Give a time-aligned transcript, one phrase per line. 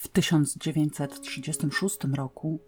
[0.00, 2.60] W 1936 roku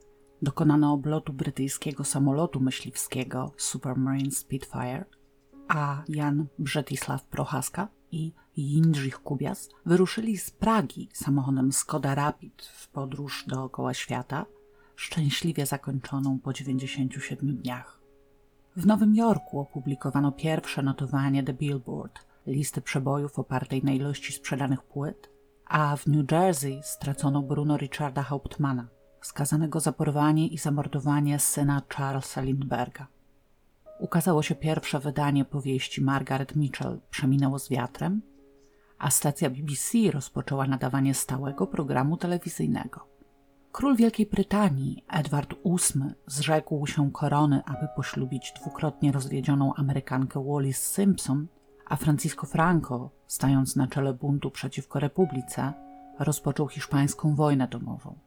[0.42, 5.04] dokonano oblotu brytyjskiego samolotu myśliwskiego Supermarine Spitfire,
[5.68, 13.44] a Jan Brzetisław Prochaska i Jindrzich Kubias wyruszyli z Pragi samochodem Skoda Rapid w podróż
[13.48, 14.46] dookoła świata,
[14.96, 18.00] szczęśliwie zakończoną po 97 dniach.
[18.76, 25.31] W Nowym Jorku opublikowano pierwsze notowanie The Billboard, listy przebojów opartej na ilości sprzedanych płyt,
[25.72, 28.88] a w New Jersey stracono Bruno Richarda Hauptmana,
[29.20, 33.06] skazanego za porwanie i zamordowanie syna Charlesa Lindberga.
[34.00, 38.22] Ukazało się pierwsze wydanie powieści Margaret Mitchell Przeminęło z wiatrem,
[38.98, 43.06] a stacja BBC rozpoczęła nadawanie stałego programu telewizyjnego.
[43.72, 51.46] Król Wielkiej Brytanii, Edward VIII, zrzekł się korony, aby poślubić dwukrotnie rozwiedzioną Amerykankę Wallis Simpson,
[51.92, 55.72] a Francisco Franco, stając na czele buntu przeciwko Republice,
[56.18, 58.18] rozpoczął hiszpańską wojnę domową.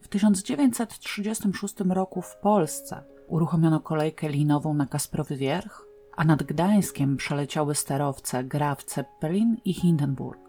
[0.00, 5.86] W 1936 roku w Polsce uruchomiono kolejkę linową na Kasprowy Wierch,
[6.16, 10.40] a nad Gdańskiem przeleciały sterowce Graf Zeppelin i Hindenburg.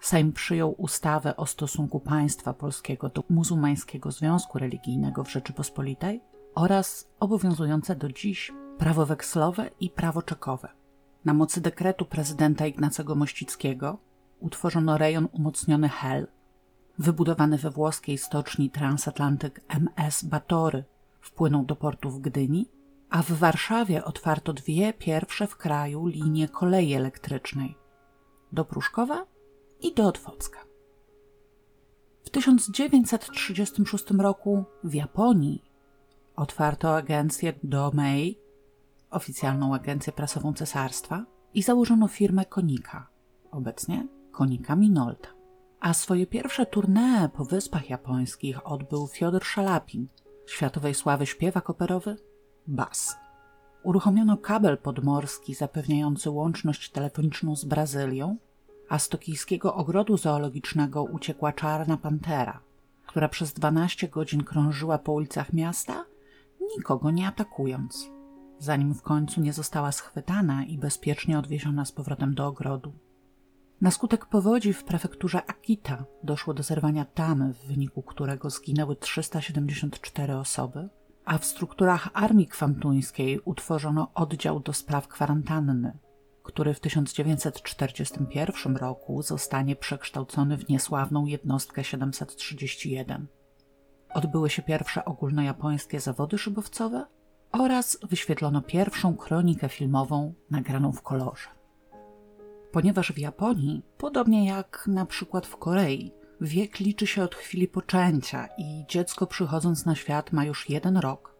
[0.00, 6.20] Sejm przyjął ustawę o stosunku państwa polskiego do muzułmańskiego związku religijnego w Rzeczypospolitej
[6.54, 10.68] oraz obowiązujące do dziś prawo wekslowe i prawo czekowe.
[11.24, 13.98] Na mocy dekretu prezydenta Ignacego Mościckiego
[14.40, 16.26] utworzono rejon umocniony Hel,
[16.98, 20.84] wybudowany we włoskiej stoczni transatlantyk MS Batory,
[21.20, 22.68] wpłynął do portu w Gdyni,
[23.10, 27.76] a w Warszawie otwarto dwie pierwsze w kraju linie kolei elektrycznej
[28.52, 29.26] do Pruszkowa
[29.80, 30.58] i do Otwocka.
[32.24, 35.64] W 1936 roku w Japonii
[36.36, 38.45] otwarto agencję Domei,
[39.16, 41.24] oficjalną agencję prasową cesarstwa,
[41.56, 43.06] i założono firmę Konika,
[43.50, 45.28] obecnie Konika Minolta.
[45.80, 50.08] A swoje pierwsze tournée po wyspach japońskich odbył Fiodor Szalapin,
[50.46, 52.16] światowej sławy śpiewak operowy
[52.66, 53.16] Bas.
[53.82, 58.36] Uruchomiono kabel podmorski zapewniający łączność telefoniczną z Brazylią,
[58.88, 62.60] a z tokijskiego ogrodu zoologicznego uciekła czarna pantera,
[63.06, 66.04] która przez 12 godzin krążyła po ulicach miasta,
[66.76, 68.10] nikogo nie atakując,
[68.58, 72.92] zanim w końcu nie została schwytana i bezpiecznie odwieziona z powrotem do ogrodu.
[73.80, 80.36] Na skutek powodzi w prefekturze Akita doszło do zerwania tamy, w wyniku którego zginęły 374
[80.36, 80.88] osoby,
[81.24, 85.98] a w strukturach Armii Kwantuńskiej utworzono oddział do spraw kwarantanny,
[86.42, 93.26] który w 1941 roku zostanie przekształcony w niesławną jednostkę 731.
[94.14, 97.06] Odbyły się pierwsze ogólnojapońskie zawody szybowcowe
[97.60, 101.48] oraz wyświetlono pierwszą kronikę filmową nagraną w kolorze.
[102.72, 108.48] Ponieważ w Japonii, podobnie jak na przykład w Korei, wiek liczy się od chwili poczęcia
[108.58, 111.36] i dziecko przychodząc na świat ma już jeden rok,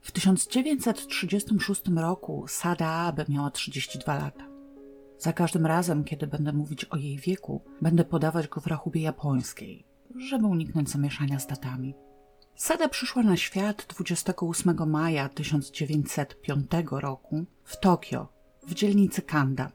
[0.00, 4.48] w 1936 roku Sada Abe miała 32 lata.
[5.18, 9.84] Za każdym razem, kiedy będę mówić o jej wieku, będę podawać go w rachubie japońskiej,
[10.16, 11.94] żeby uniknąć zamieszania z datami.
[12.58, 18.28] Sada przyszła na świat 28 maja 1905 roku w Tokio,
[18.66, 19.72] w dzielnicy Kanda.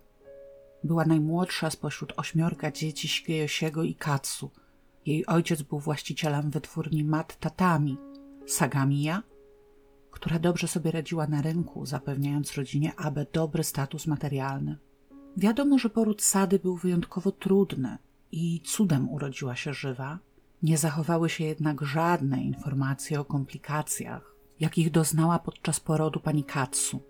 [0.84, 4.52] Była najmłodsza spośród ośmiorga dzieci Shigeyoshiego i Katsu.
[5.06, 7.98] Jej ojciec był właścicielem wytwórni mat tatami,
[8.48, 9.24] Sagamiya,
[10.12, 14.78] która dobrze sobie radziła na rynku, zapewniając rodzinie Abe dobry status materialny.
[15.38, 17.98] Wiadomo, że poród Sady był wyjątkowo trudny
[18.32, 20.20] i cudem urodziła się żywa.
[20.64, 27.02] Nie zachowały się jednak żadne informacje o komplikacjach, jakich doznała podczas porodu pani Katsu.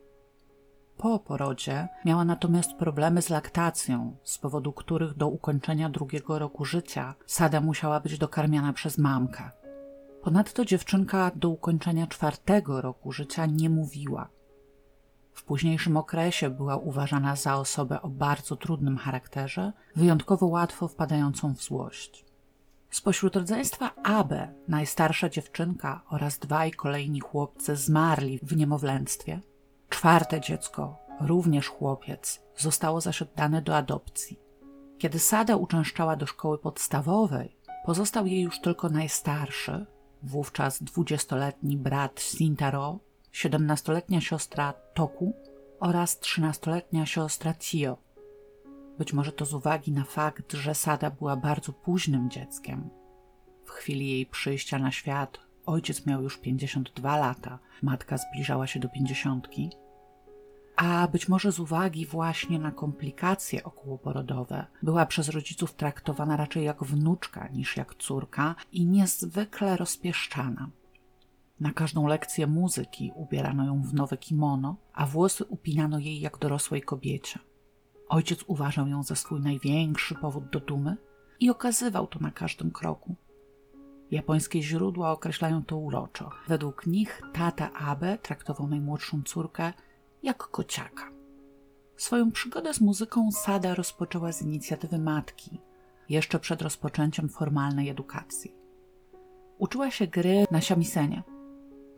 [0.97, 7.15] Po porodzie miała natomiast problemy z laktacją, z powodu których do ukończenia drugiego roku życia
[7.25, 9.51] Sada musiała być dokarmiana przez mamkę.
[10.23, 14.29] Ponadto dziewczynka do ukończenia czwartego roku życia nie mówiła.
[15.33, 21.61] W późniejszym okresie była uważana za osobę o bardzo trudnym charakterze, wyjątkowo łatwo wpadającą w
[21.61, 22.32] złość.
[22.93, 29.39] Spośród rodzeństwa Abe najstarsza dziewczynka oraz dwaj kolejni chłopcy zmarli w niemowlęctwie.
[29.89, 34.39] Czwarte dziecko, również chłopiec, zostało zaś oddane do adopcji.
[34.97, 39.85] Kiedy Sada uczęszczała do szkoły podstawowej, pozostał jej już tylko najstarszy,
[40.23, 42.99] wówczas dwudziestoletni brat Sintaro,
[43.31, 45.33] siedemnastoletnia siostra Toku
[45.79, 47.97] oraz trzynastoletnia siostra Tio.
[48.97, 52.89] Być może to z uwagi na fakt, że Sada była bardzo późnym dzieckiem.
[53.65, 58.89] W chwili jej przyjścia na świat ojciec miał już 52 lata, matka zbliżała się do
[58.89, 59.69] pięćdziesiątki.
[60.75, 66.83] a być może z uwagi właśnie na komplikacje okołoporodowe, była przez rodziców traktowana raczej jak
[66.83, 70.69] wnuczka niż jak córka i niezwykle rozpieszczana.
[71.59, 76.81] Na każdą lekcję muzyki ubierano ją w nowe kimono, a włosy upinano jej jak dorosłej
[76.81, 77.39] kobiecie.
[78.09, 80.97] Ojciec uważał ją za swój największy powód do dumy
[81.39, 83.15] i okazywał to na każdym kroku.
[84.11, 86.29] Japońskie źródła określają to uroczo.
[86.47, 89.73] Według nich tata Abe traktował najmłodszą córkę
[90.23, 91.11] jak kociaka.
[91.97, 95.61] Swoją przygodę z muzyką Sada rozpoczęła z inicjatywy matki,
[96.09, 98.55] jeszcze przed rozpoczęciem formalnej edukacji.
[99.57, 101.23] Uczyła się gry na samisenie,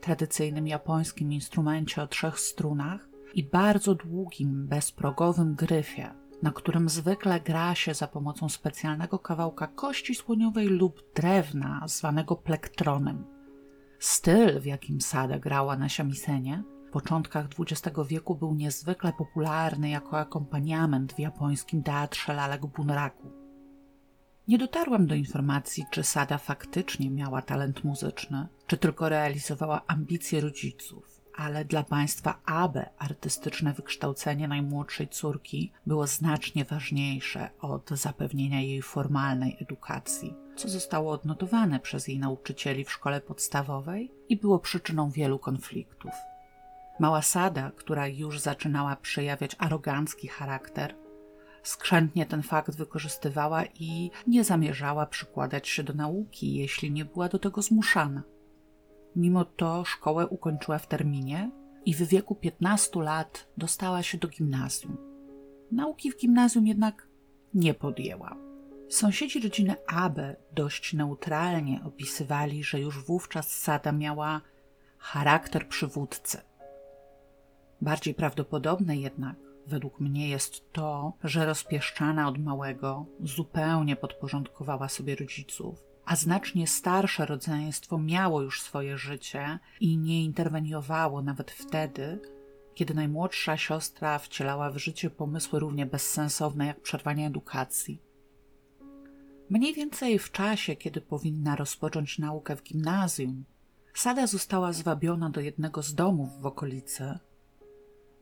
[0.00, 7.74] tradycyjnym japońskim instrumencie o trzech strunach i bardzo długim, bezprogowym gryfie, na którym zwykle gra
[7.74, 13.24] się za pomocą specjalnego kawałka kości słoniowej lub drewna zwanego plektronem.
[13.98, 20.18] Styl, w jakim Sada grała na samisenie, w początkach XX wieku był niezwykle popularny jako
[20.18, 23.30] akompaniament w japońskim teatrze lalek bunraku.
[24.48, 31.15] Nie dotarłam do informacji, czy Sada faktycznie miała talent muzyczny, czy tylko realizowała ambicje rodziców,
[31.36, 39.56] ale dla państwa Abe artystyczne wykształcenie najmłodszej córki było znacznie ważniejsze od zapewnienia jej formalnej
[39.60, 46.12] edukacji, co zostało odnotowane przez jej nauczycieli w szkole podstawowej i było przyczyną wielu konfliktów.
[47.00, 50.94] Mała Sada, która już zaczynała przejawiać arogancki charakter,
[51.62, 57.38] skrzętnie ten fakt wykorzystywała i nie zamierzała przykładać się do nauki, jeśli nie była do
[57.38, 58.22] tego zmuszana.
[59.16, 61.50] Mimo to szkołę ukończyła w terminie
[61.84, 64.96] i w wieku 15 lat dostała się do gimnazjum.
[65.72, 67.08] Nauki w gimnazjum jednak
[67.54, 68.36] nie podjęła.
[68.88, 74.40] Sąsiedzi rodziny Abe dość neutralnie opisywali, że już wówczas Sada miała
[74.98, 76.38] charakter przywódcy.
[77.80, 79.36] Bardziej prawdopodobne jednak,
[79.66, 87.26] według mnie, jest to, że rozpieszczana od małego zupełnie podporządkowała sobie rodziców a znacznie starsze
[87.26, 92.20] rodzeństwo miało już swoje życie i nie interweniowało nawet wtedy,
[92.74, 98.02] kiedy najmłodsza siostra wcielała w życie pomysły równie bezsensowne jak przerwanie edukacji.
[99.50, 103.44] Mniej więcej w czasie, kiedy powinna rozpocząć naukę w gimnazjum,
[103.96, 107.18] Sada została zwabiona do jednego z domów w okolicy,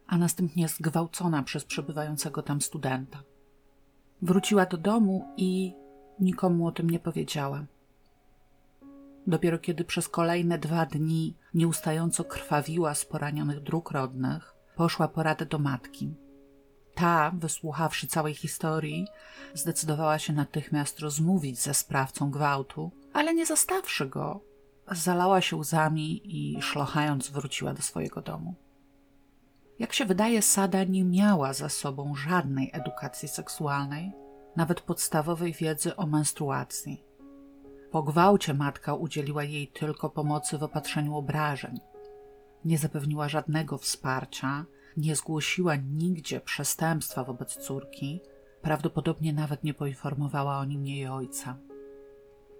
[0.06, 3.22] a następnie zgwałcona przez przebywającego tam studenta.
[4.22, 5.74] Wróciła do domu i
[6.20, 7.66] nikomu o tym nie powiedziała.
[9.26, 15.58] Dopiero kiedy przez kolejne dwa dni nieustająco krwawiła z poranionych dróg rodnych, poszła poradę do
[15.58, 16.14] matki.
[16.94, 19.06] Ta, wysłuchawszy całej historii,
[19.54, 24.40] zdecydowała się natychmiast rozmówić ze sprawcą gwałtu, ale nie zastawszy go,
[24.92, 28.54] zalała się łzami i szlochając wróciła do swojego domu.
[29.78, 34.12] Jak się wydaje, Sada nie miała za sobą żadnej edukacji seksualnej,
[34.56, 37.04] nawet podstawowej wiedzy o menstruacji.
[37.94, 41.80] Po gwałcie matka udzieliła jej tylko pomocy w opatrzeniu obrażeń.
[42.64, 44.64] Nie zapewniła żadnego wsparcia,
[44.96, 48.20] nie zgłosiła nigdzie przestępstwa wobec córki,
[48.62, 51.56] prawdopodobnie nawet nie poinformowała o nim jej ojca.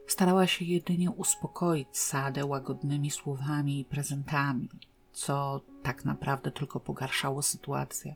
[0.07, 4.69] Starała się jedynie uspokoić Sadę łagodnymi słowami i prezentami,
[5.13, 8.15] co tak naprawdę tylko pogarszało sytuację.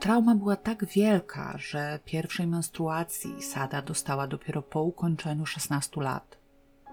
[0.00, 6.38] Trauma była tak wielka, że pierwszej menstruacji Sada dostała dopiero po ukończeniu 16 lat.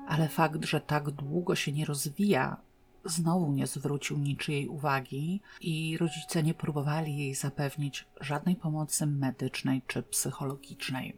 [0.07, 2.57] Ale fakt, że tak długo się nie rozwija,
[3.05, 10.03] znowu nie zwrócił niczyjej uwagi i rodzice nie próbowali jej zapewnić żadnej pomocy medycznej czy
[10.03, 11.17] psychologicznej.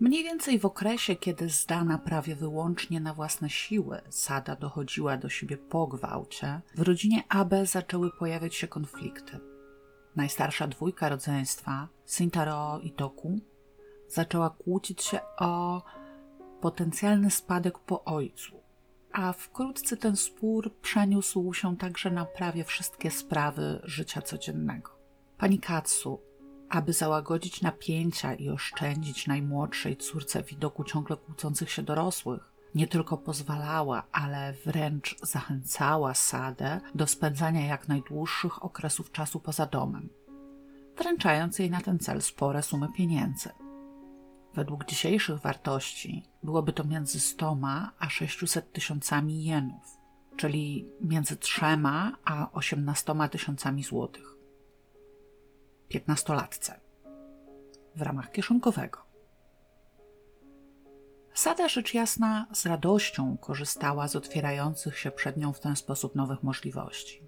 [0.00, 5.56] Mniej więcej w okresie, kiedy zdana prawie wyłącznie na własne siły, Sada dochodziła do siebie
[5.56, 9.47] po gwałcie, w rodzinie Abe zaczęły pojawiać się konflikty.
[10.18, 13.38] Najstarsza dwójka rodzeństwa, Sintaro i Toku,
[14.08, 15.82] zaczęła kłócić się o
[16.60, 18.60] potencjalny spadek po ojcu,
[19.12, 24.90] a wkrótce ten spór przeniósł się także na prawie wszystkie sprawy życia codziennego.
[25.38, 26.20] Pani Katsu,
[26.68, 34.02] aby załagodzić napięcia i oszczędzić najmłodszej córce widoku ciągle kłócących się dorosłych, nie tylko pozwalała,
[34.12, 40.08] ale wręcz zachęcała Sadę do spędzania jak najdłuższych okresów czasu poza domem,
[40.98, 43.50] wręczając jej na ten cel spore sumy pieniędzy.
[44.54, 47.58] Według dzisiejszych wartości byłoby to między 100
[47.98, 49.98] a 600 tysiącami jenów,
[50.36, 51.60] czyli między 3
[52.24, 54.34] a 18 tysiącami złotych.
[55.88, 56.80] Piętnastolatce
[57.96, 59.07] w ramach kieszonkowego.
[61.38, 66.42] Sada rzecz jasna z radością korzystała z otwierających się przed nią w ten sposób nowych
[66.42, 67.22] możliwości.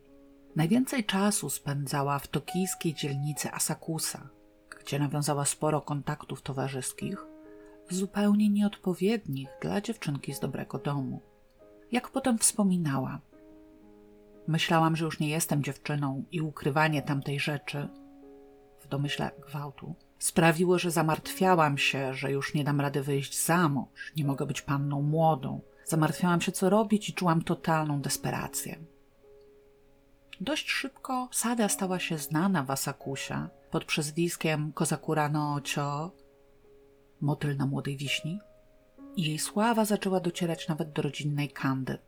[0.57, 4.29] Najwięcej czasu spędzała w tokijskiej dzielnicy Asakusa,
[4.81, 7.26] gdzie nawiązała sporo kontaktów towarzyskich,
[7.90, 11.21] zupełnie nieodpowiednich dla dziewczynki z dobrego domu.
[11.93, 13.21] Jak potem wspominała,
[14.49, 17.88] myślałam, że już nie jestem dziewczyną i ukrywanie tamtej rzeczy,
[18.81, 24.12] w domyśle gwałtu, sprawiło, że zamartwiałam się, że już nie dam rady wyjść za mąż,
[24.17, 25.61] nie mogę być panną młodą.
[25.85, 28.79] Zamartwiałam się, co robić i czułam totalną desperację.
[30.41, 36.11] Dość szybko Sada stała się znana w Asakusie pod przezwiskiem Kozakura no Cho,
[37.21, 38.41] motyl na młodej wiśni,
[39.17, 41.99] i jej sława zaczęła docierać nawet do rodzinnej Kandy.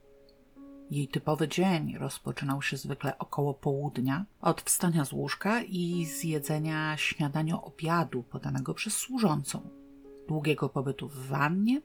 [0.92, 7.62] Jej typowy dzień rozpoczynał się zwykle około południa, od wstania z łóżka i zjedzenia śniadania
[7.62, 9.68] obiadu podanego przez służącą,
[10.28, 11.82] długiego pobytu w wannie,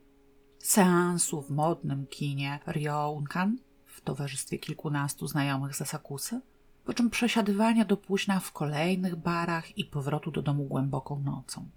[0.60, 6.42] seansu w modnym kinie Ryounkan w towarzystwie kilkunastu znajomych z Asakusy,
[6.86, 11.70] po czym przesiadywania do późna w kolejnych barach i powrotu do domu głęboką nocą.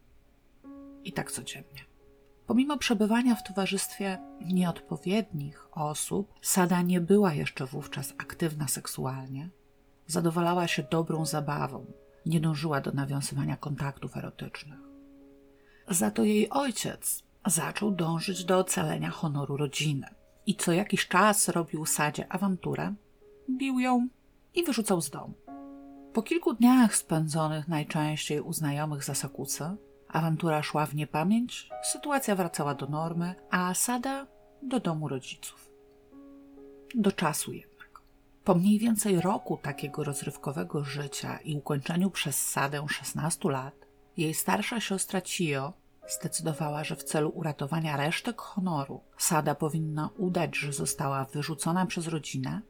[1.04, 1.89] I tak codziennie.
[2.50, 9.50] Pomimo przebywania w towarzystwie nieodpowiednich osób, Sada nie była jeszcze wówczas aktywna seksualnie.
[10.06, 11.86] Zadowalała się dobrą zabawą,
[12.26, 14.78] nie dążyła do nawiązywania kontaktów erotycznych.
[15.88, 20.06] Za to jej ojciec zaczął dążyć do ocalenia honoru rodziny
[20.46, 22.94] i co jakiś czas robił Sadzie awanturę,
[23.50, 24.08] bił ją
[24.54, 25.34] i wyrzucał z domu.
[26.12, 29.76] Po kilku dniach spędzonych najczęściej u znajomych za Sakusy,
[30.12, 34.26] awantura szła w niepamięć, sytuacja wracała do normy, a Sada
[34.62, 35.70] do domu rodziców.
[36.94, 38.02] Do czasu jednak.
[38.44, 43.74] Po mniej więcej roku takiego rozrywkowego życia i ukończeniu przez Sadę 16 lat,
[44.16, 45.72] jej starsza siostra Cio
[46.08, 52.60] zdecydowała, że w celu uratowania resztek honoru Sada powinna udać, że została wyrzucona przez rodzinę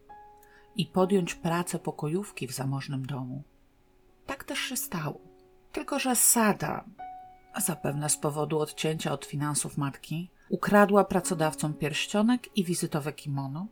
[0.77, 3.43] i podjąć pracę pokojówki w zamożnym domu.
[4.27, 5.21] Tak też się stało.
[5.73, 6.85] Tylko, że Sada,
[7.59, 13.67] zapewne z powodu odcięcia od finansów matki, ukradła pracodawcom pierścionek i wizytowe kimono,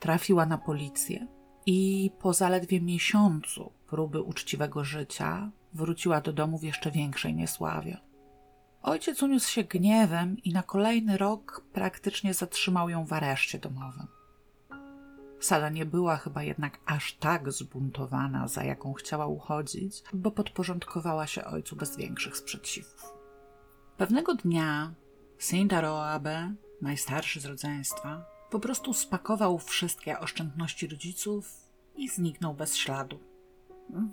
[0.00, 1.26] trafiła na policję
[1.66, 7.98] i po zaledwie miesiącu próby uczciwego życia wróciła do domu w jeszcze większej niesławie.
[8.82, 14.06] Ojciec uniósł się gniewem i na kolejny rok praktycznie zatrzymał ją w areszcie domowym.
[15.40, 21.44] Sada nie była chyba jednak aż tak zbuntowana, za jaką chciała uchodzić, bo podporządkowała się
[21.44, 23.15] ojcu bez większych sprzeciwów.
[23.96, 24.94] Pewnego dnia
[25.38, 31.52] Sintaro Abe, najstarszy z rodzeństwa, po prostu spakował wszystkie oszczędności rodziców
[31.96, 33.18] i zniknął bez śladu.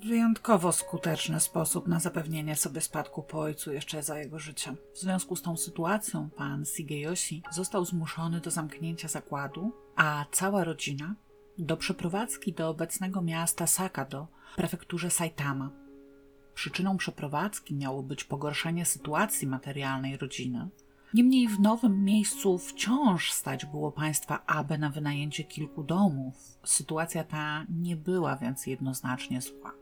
[0.06, 4.76] Wyjątkowo skuteczny sposób na zapewnienie sobie spadku po ojcu jeszcze za jego życia.
[4.94, 11.16] W związku z tą sytuacją pan Sigeyoshi został zmuszony do zamknięcia zakładu, a cała rodzina
[11.58, 15.83] do przeprowadzki do obecnego miasta Sakado w prefekturze Saitama.
[16.54, 20.70] Przyczyną przeprowadzki miało być pogorszenie sytuacji materialnej rodziny.
[21.14, 26.60] Niemniej w nowym miejscu wciąż stać było państwa Abe na wynajęcie kilku domów.
[26.66, 29.74] Sytuacja ta nie była więc jednoznacznie zła.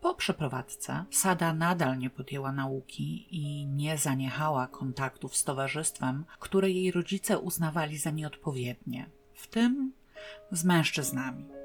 [0.00, 6.90] Po przeprowadzce Sada nadal nie podjęła nauki i nie zaniechała kontaktów z towarzystwem, które jej
[6.90, 9.92] rodzice uznawali za nieodpowiednie, w tym
[10.50, 11.55] z mężczyznami.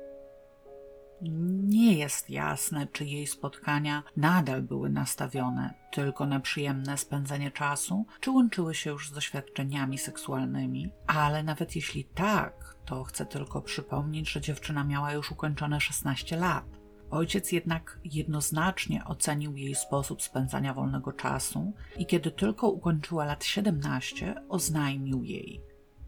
[1.21, 8.31] Nie jest jasne, czy jej spotkania nadal były nastawione tylko na przyjemne spędzenie czasu, czy
[8.31, 14.41] łączyły się już z doświadczeniami seksualnymi, ale nawet jeśli tak, to chcę tylko przypomnieć, że
[14.41, 16.65] dziewczyna miała już ukończone 16 lat.
[17.11, 24.35] Ojciec jednak jednoznacznie ocenił jej sposób spędzania wolnego czasu i kiedy tylko ukończyła lat 17,
[24.49, 25.61] oznajmił jej: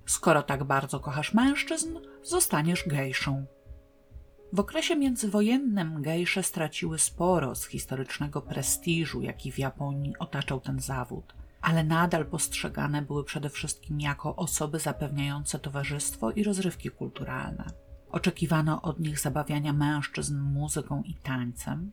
[0.06, 3.46] Skoro tak bardzo kochasz mężczyzn, zostaniesz gejszą.
[4.54, 11.34] W okresie międzywojennym gejsze straciły sporo z historycznego prestiżu, jaki w Japonii otaczał ten zawód,
[11.62, 17.66] ale nadal postrzegane były przede wszystkim jako osoby zapewniające towarzystwo i rozrywki kulturalne.
[18.12, 21.92] Oczekiwano od nich zabawiania mężczyzn muzyką i tańcem.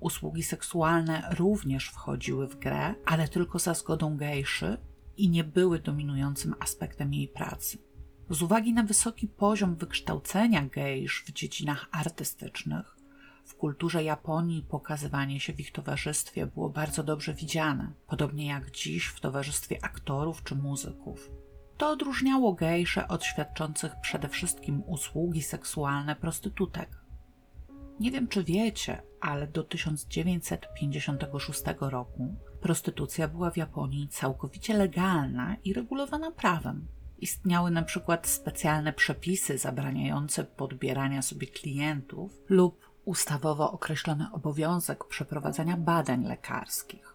[0.00, 4.76] Usługi seksualne również wchodziły w grę, ale tylko za zgodą gejszy
[5.16, 7.87] i nie były dominującym aspektem jej pracy.
[8.30, 12.96] Z uwagi na wysoki poziom wykształcenia gejsz w dziedzinach artystycznych,
[13.44, 19.06] w kulturze Japonii pokazywanie się w ich towarzystwie było bardzo dobrze widziane, podobnie jak dziś
[19.06, 21.30] w towarzystwie aktorów czy muzyków.
[21.76, 27.00] To odróżniało gejsze od świadczących przede wszystkim usługi seksualne prostytutek.
[28.00, 35.72] Nie wiem, czy wiecie, ale do 1956 roku prostytucja była w Japonii całkowicie legalna i
[35.72, 36.97] regulowana prawem.
[37.18, 46.24] Istniały na przykład specjalne przepisy zabraniające podbierania sobie klientów lub ustawowo określony obowiązek przeprowadzania badań
[46.24, 47.14] lekarskich.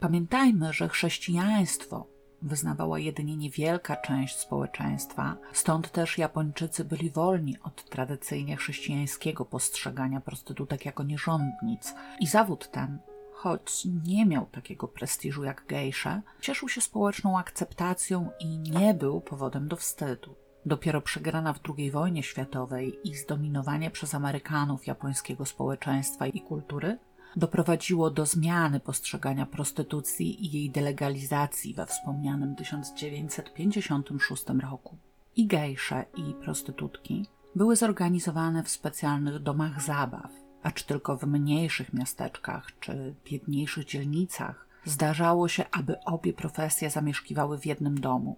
[0.00, 2.06] Pamiętajmy, że chrześcijaństwo
[2.42, 10.86] wyznawała jedynie niewielka część społeczeństwa, stąd też Japończycy byli wolni od tradycyjnie chrześcijańskiego postrzegania prostytutek
[10.86, 12.98] jako nierządnic i zawód ten
[13.44, 19.68] choć nie miał takiego prestiżu jak gejsze, cieszył się społeczną akceptacją i nie był powodem
[19.68, 20.34] do wstydu.
[20.66, 26.98] Dopiero przegrana w II wojnie światowej i zdominowanie przez Amerykanów japońskiego społeczeństwa i kultury
[27.36, 34.96] doprowadziło do zmiany postrzegania prostytucji i jej delegalizacji we wspomnianym 1956 roku.
[35.36, 42.78] I gejsze, i prostytutki były zorganizowane w specjalnych domach zabaw, acz tylko w mniejszych miasteczkach
[42.80, 48.36] czy biedniejszych dzielnicach zdarzało się, aby obie profesje zamieszkiwały w jednym domu.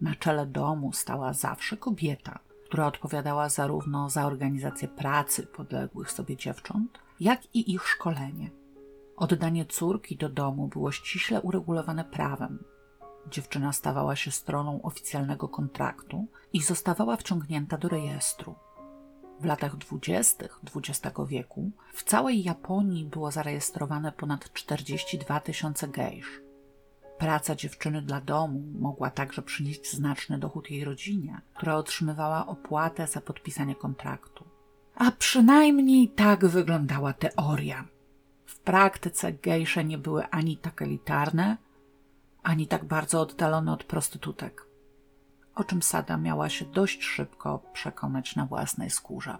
[0.00, 6.98] Na czele domu stała zawsze kobieta, która odpowiadała zarówno za organizację pracy podległych sobie dziewcząt,
[7.20, 8.50] jak i ich szkolenie.
[9.16, 12.64] Oddanie córki do domu było ściśle uregulowane prawem.
[13.30, 18.54] Dziewczyna stawała się stroną oficjalnego kontraktu i zostawała wciągnięta do rejestru.
[19.40, 26.40] W latach dwudziestych XX wieku w całej Japonii było zarejestrowane ponad 42 tysiące gejsz.
[27.18, 33.20] Praca dziewczyny dla domu mogła także przynieść znaczny dochód jej rodzinie, która otrzymywała opłatę za
[33.20, 34.44] podpisanie kontraktu.
[34.94, 37.84] A przynajmniej tak wyglądała teoria.
[38.46, 41.56] W praktyce gejsze nie były ani tak elitarne,
[42.42, 44.67] ani tak bardzo oddalone od prostytutek
[45.58, 49.38] o czym Sada miała się dość szybko przekonać na własnej skórze.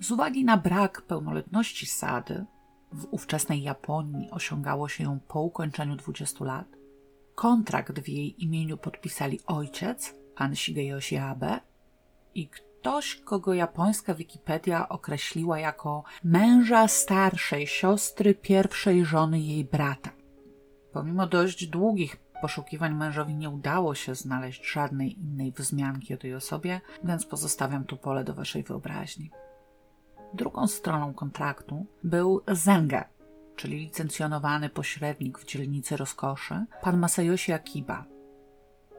[0.00, 2.44] Z uwagi na brak pełnoletności Sady,
[2.92, 6.66] w ówczesnej Japonii osiągało się ją po ukończeniu 20 lat,
[7.34, 11.60] kontrakt w jej imieniu podpisali ojciec, pan Shigeyoshi Abe,
[12.34, 20.10] i ktoś, kogo japońska Wikipedia określiła jako męża starszej siostry pierwszej żony jej brata.
[20.92, 26.80] Pomimo dość długich poszukiwań mężowi nie udało się znaleźć żadnej innej wzmianki o tej osobie,
[27.04, 29.30] więc pozostawiam tu pole do waszej wyobraźni.
[30.34, 33.04] Drugą stroną kontraktu był Zenge,
[33.56, 38.04] czyli licencjonowany pośrednik w dzielnicy rozkoszy, pan Masayoshi Akiba.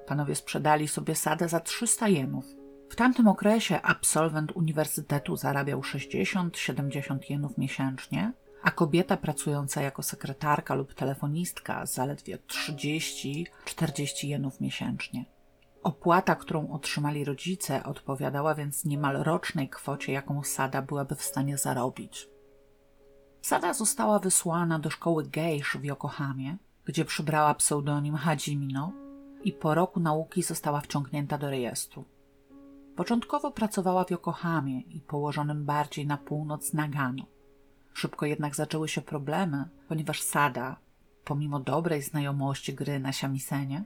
[0.08, 2.46] Panowie sprzedali sobie sadę za 300 jenów.
[2.90, 8.32] W tamtym okresie absolwent uniwersytetu zarabiał 60-70 jenów miesięcznie,
[8.66, 15.26] a kobieta pracująca jako sekretarka lub telefonistka zaledwie 30-40 jenów miesięcznie.
[15.84, 22.30] Opłata, którą otrzymali rodzice, odpowiadała więc niemal rocznej kwocie, jaką Sada byłaby w stanie zarobić.
[23.42, 28.92] Sada została wysłana do szkoły gejsz w Yokohamie, gdzie przybrała pseudonim Hajimino
[29.44, 32.06] i po roku nauki została wciągnięta do rejestru.
[32.96, 37.35] Początkowo pracowała w Yokohamie i położonym bardziej na północ Nagano.
[37.96, 40.76] Szybko jednak zaczęły się problemy, ponieważ Sada,
[41.24, 43.84] pomimo dobrej znajomości gry na siamisenie,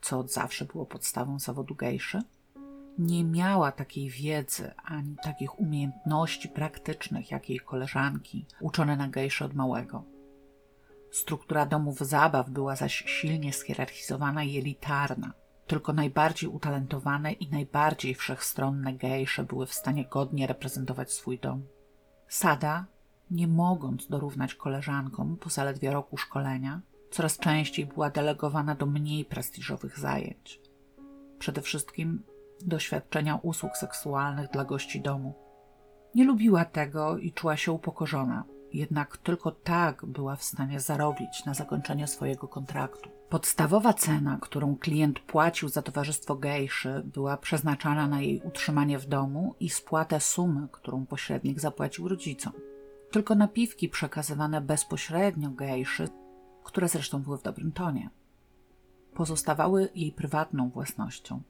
[0.00, 2.22] co od zawsze było podstawą zawodu gejszy,
[2.98, 9.54] nie miała takiej wiedzy ani takich umiejętności praktycznych jak jej koleżanki, uczone na gejszy od
[9.54, 10.04] małego.
[11.10, 15.32] Struktura domów zabaw była zaś silnie schierarchizowana i elitarna.
[15.66, 21.62] Tylko najbardziej utalentowane i najbardziej wszechstronne gejsze były w stanie godnie reprezentować swój dom.
[22.28, 22.86] Sada
[23.30, 29.98] nie mogąc dorównać koleżankom po zaledwie roku szkolenia, coraz częściej była delegowana do mniej prestiżowych
[29.98, 30.60] zajęć.
[31.38, 32.22] Przede wszystkim
[32.62, 35.34] doświadczenia usług seksualnych dla gości domu.
[36.14, 41.54] Nie lubiła tego i czuła się upokorzona, jednak tylko tak była w stanie zarobić na
[41.54, 43.10] zakończenie swojego kontraktu.
[43.28, 49.54] Podstawowa cena, którą klient płacił za towarzystwo gejszy, była przeznaczana na jej utrzymanie w domu
[49.60, 52.52] i spłatę sumy, którą pośrednik zapłacił rodzicom
[53.10, 56.08] tylko napiwki przekazywane bezpośrednio gejszy,
[56.64, 58.10] które zresztą były w dobrym tonie.
[59.14, 61.42] Pozostawały jej prywatną własnością.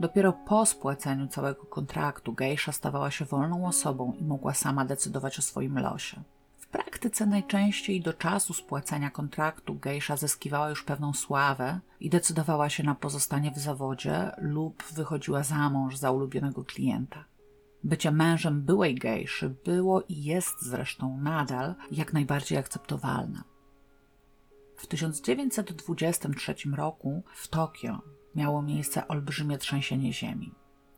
[0.00, 5.42] Dopiero po spłaceniu całego kontraktu gejsza stawała się wolną osobą i mogła sama decydować o
[5.42, 6.22] swoim losie.
[6.56, 12.82] W praktyce najczęściej do czasu spłacenia kontraktu gejsza zyskiwała już pewną sławę i decydowała się
[12.82, 17.24] na pozostanie w zawodzie lub wychodziła za mąż za ulubionego klienta.
[17.84, 23.42] Bycie mężem byłej gejszy było i jest zresztą nadal jak najbardziej akceptowalne.
[24.76, 27.98] W 1923 roku w Tokio
[28.34, 30.54] miało miejsce olbrzymie trzęsienie ziemi.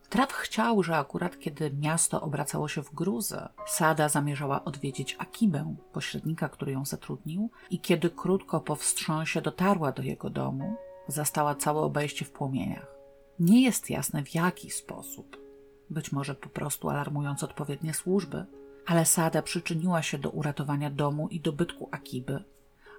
[0.09, 6.49] Traf chciał, że akurat kiedy miasto obracało się w gruzę, Sada zamierzała odwiedzić Akibę, pośrednika,
[6.49, 10.77] który ją zatrudnił, i kiedy krótko po wstrząsie dotarła do jego domu,
[11.09, 12.95] zastała całe obejście w płomieniach.
[13.39, 15.50] Nie jest jasne w jaki sposób.
[15.91, 18.47] Być może po prostu alarmując odpowiednie służby,
[18.87, 22.45] ale Sada przyczyniła się do uratowania domu i dobytku Akiby,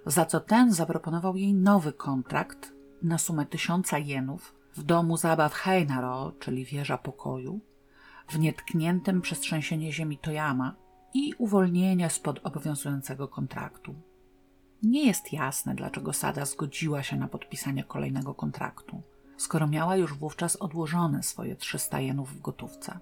[0.06, 6.32] za co ten zaproponował jej nowy kontrakt na sumę tysiąca jenów w domu zabaw Heinaro,
[6.40, 7.60] czyli wieża pokoju,
[8.28, 10.74] w nietkniętym przez trzęsienie ziemi Toyama
[11.14, 13.94] i uwolnienie spod obowiązującego kontraktu.
[14.82, 19.02] Nie jest jasne, dlaczego Sada zgodziła się na podpisanie kolejnego kontraktu,
[19.42, 22.98] skoro miała już wówczas odłożone swoje 300 jenów w gotówce.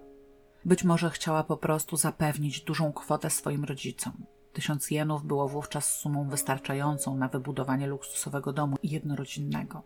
[0.64, 4.12] Być może chciała po prostu zapewnić dużą kwotę swoim rodzicom.
[4.52, 9.82] Tysiąc jenów było wówczas sumą wystarczającą na wybudowanie luksusowego domu jednorodzinnego.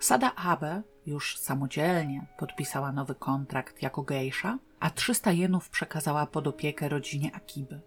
[0.00, 6.88] Sada Abe już samodzielnie podpisała nowy kontrakt jako gejsza, a 300 jenów przekazała pod opiekę
[6.88, 7.80] rodzinie Akiby.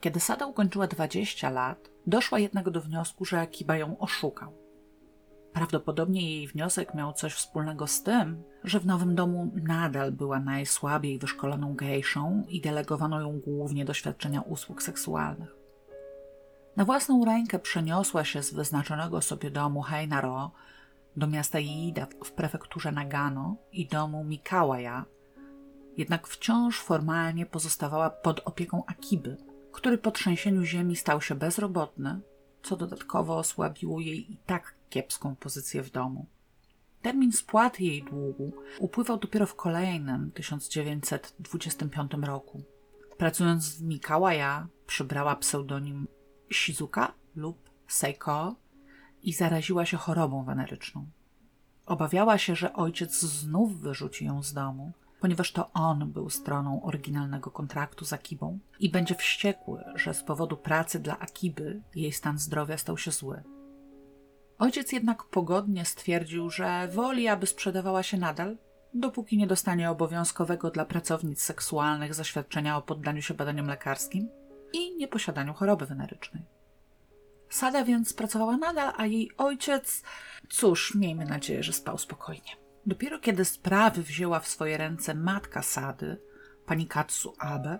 [0.00, 4.59] Kiedy Sada ukończyła 20 lat, doszła jednak do wniosku, że Akiba ją oszukał.
[5.52, 11.18] Prawdopodobnie jej wniosek miał coś wspólnego z tym, że w nowym domu nadal była najsłabiej
[11.18, 15.56] wyszkoloną gejszą i delegowano ją głównie do świadczenia usług seksualnych.
[16.76, 20.50] Na własną rękę przeniosła się z wyznaczonego sobie domu Heinaro
[21.16, 25.04] do miasta Iida w prefekturze Nagano i domu Mikawaja,
[25.96, 29.36] jednak wciąż formalnie pozostawała pod opieką Akiby,
[29.72, 32.20] który po trzęsieniu ziemi stał się bezrobotny,
[32.62, 36.26] co dodatkowo osłabiło jej i tak kiepską pozycję w domu.
[37.02, 42.62] Termin spłaty jej długu upływał dopiero w kolejnym 1925 roku.
[43.18, 46.08] Pracując w Mikawaja, przybrała pseudonim
[46.52, 48.54] Shizuka lub Seiko
[49.22, 51.06] i zaraziła się chorobą weneryczną.
[51.86, 57.50] Obawiała się, że ojciec znów wyrzuci ją z domu, ponieważ to on był stroną oryginalnego
[57.50, 62.78] kontraktu z Akibą i będzie wściekły, że z powodu pracy dla Akiby jej stan zdrowia
[62.78, 63.42] stał się zły.
[64.60, 68.56] Ojciec jednak pogodnie stwierdził, że woli, aby sprzedawała się nadal,
[68.94, 74.28] dopóki nie dostanie obowiązkowego dla pracownic seksualnych zaświadczenia o poddaniu się badaniom lekarskim
[74.72, 76.42] i nieposiadaniu choroby wenerycznej.
[77.48, 80.02] Sada więc pracowała nadal, a jej ojciec,
[80.48, 82.56] cóż, miejmy nadzieję, że spał spokojnie.
[82.86, 86.20] Dopiero kiedy sprawy wzięła w swoje ręce matka Sady,
[86.66, 87.78] pani Katsu Abe,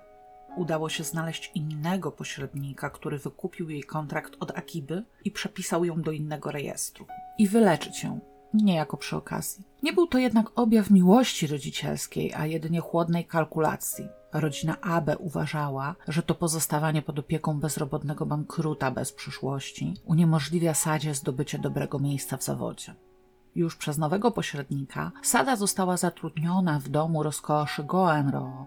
[0.57, 6.11] udało się znaleźć innego pośrednika, który wykupił jej kontrakt od Akiby i przepisał ją do
[6.11, 7.07] innego rejestru.
[7.39, 8.21] I wyleczyć ją,
[8.55, 9.65] niejako przy okazji.
[9.83, 14.09] Nie był to jednak objaw miłości rodzicielskiej, a jedynie chłodnej kalkulacji.
[14.33, 21.59] Rodzina Abe uważała, że to pozostawanie pod opieką bezrobotnego bankruta bez przyszłości uniemożliwia Sadzie zdobycie
[21.59, 22.95] dobrego miejsca w zawodzie.
[23.55, 28.67] Już przez nowego pośrednika Sada została zatrudniona w domu rozkoszy Goenro,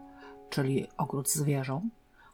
[0.54, 1.44] czyli ogród z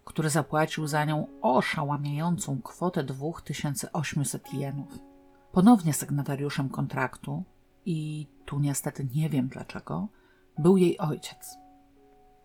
[0.05, 4.99] który zapłacił za nią oszałamiającą kwotę 2800 jenów.
[5.51, 7.43] Ponownie sygnatariuszem kontraktu,
[7.85, 10.07] i tu niestety nie wiem dlaczego,
[10.57, 11.57] był jej ojciec.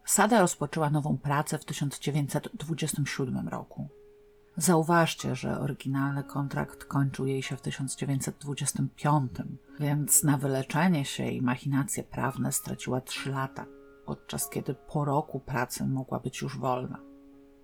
[0.04, 3.88] Sada rozpoczęła nową pracę w 1927 roku.
[4.56, 9.32] Zauważcie, że oryginalny kontrakt kończył jej się w 1925,
[9.80, 13.66] więc na wyleczenie się i machinacje prawne straciła 3 lata,
[14.06, 16.98] podczas kiedy po roku pracy mogła być już wolna.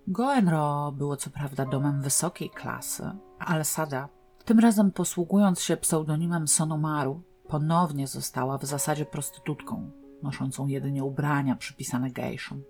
[0.07, 4.09] Goenro było co prawda domem wysokiej klasy, ale Sada,
[4.45, 9.91] tym razem posługując się pseudonimem Sonomaru, ponownie została w zasadzie prostytutką,
[10.23, 12.63] noszącą jedynie ubrania przypisane gejszom.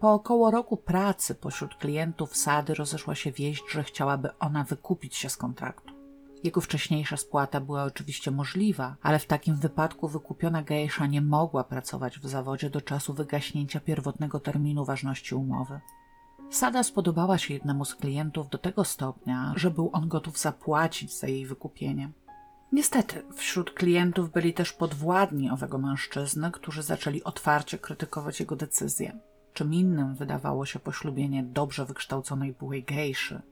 [0.00, 5.28] Po około roku pracy pośród klientów Sady rozeszła się wieść, że chciałaby ona wykupić się
[5.28, 5.99] z kontraktu.
[6.44, 12.18] Jego wcześniejsza spłata była oczywiście możliwa, ale w takim wypadku wykupiona gejsza nie mogła pracować
[12.18, 15.80] w zawodzie do czasu wygaśnięcia pierwotnego terminu ważności umowy.
[16.50, 21.26] Sada spodobała się jednemu z klientów do tego stopnia, że był on gotów zapłacić za
[21.26, 22.10] jej wykupienie.
[22.72, 29.18] Niestety, wśród klientów byli też podwładni owego mężczyzny, którzy zaczęli otwarcie krytykować jego decyzję.
[29.52, 33.42] Czym innym wydawało się poślubienie dobrze wykształconej byłej gejszy,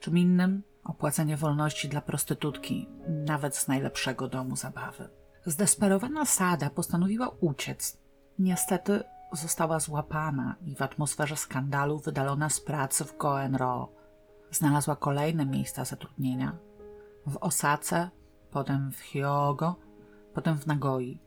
[0.00, 5.08] czym innym opłacenie wolności dla prostytutki, nawet z najlepszego domu zabawy.
[5.46, 7.98] Zdesperowana Sada postanowiła uciec.
[8.38, 13.92] Niestety została złapana i w atmosferze skandalu wydalona z pracy w Goenro.
[14.50, 16.56] Znalazła kolejne miejsca zatrudnienia
[17.26, 18.10] w Osace,
[18.50, 19.76] potem w Hyogo,
[20.34, 21.20] potem w Nagoi.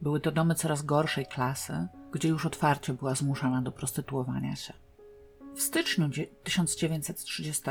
[0.00, 4.72] Były to domy coraz gorszej klasy, gdzie już otwarcie była zmuszana do prostytuowania się.
[5.60, 6.10] W styczniu
[6.44, 7.62] 1930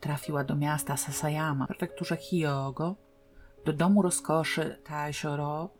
[0.00, 2.96] trafiła do miasta Sasayama w prefekturze Hyogo,
[3.64, 5.70] do domu rozkoszy Taishoro,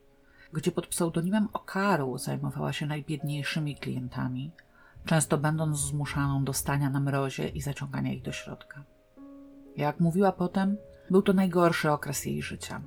[0.52, 4.50] gdzie pod pseudonimem Okaru zajmowała się najbiedniejszymi klientami,
[5.04, 8.84] często będąc zmuszaną do stania na mrozie i zaciągania ich do środka.
[9.76, 10.76] Jak mówiła potem,
[11.10, 12.82] był to najgorszy okres jej życia.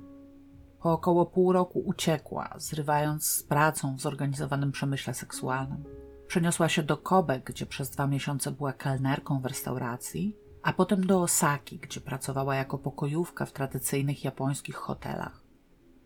[0.80, 6.05] Po około pół roku uciekła, zrywając z pracą w zorganizowanym przemyśle seksualnym.
[6.26, 11.22] Przeniosła się do Kobe, gdzie przez dwa miesiące była kelnerką w restauracji, a potem do
[11.22, 15.42] Osaki, gdzie pracowała jako pokojówka w tradycyjnych japońskich hotelach.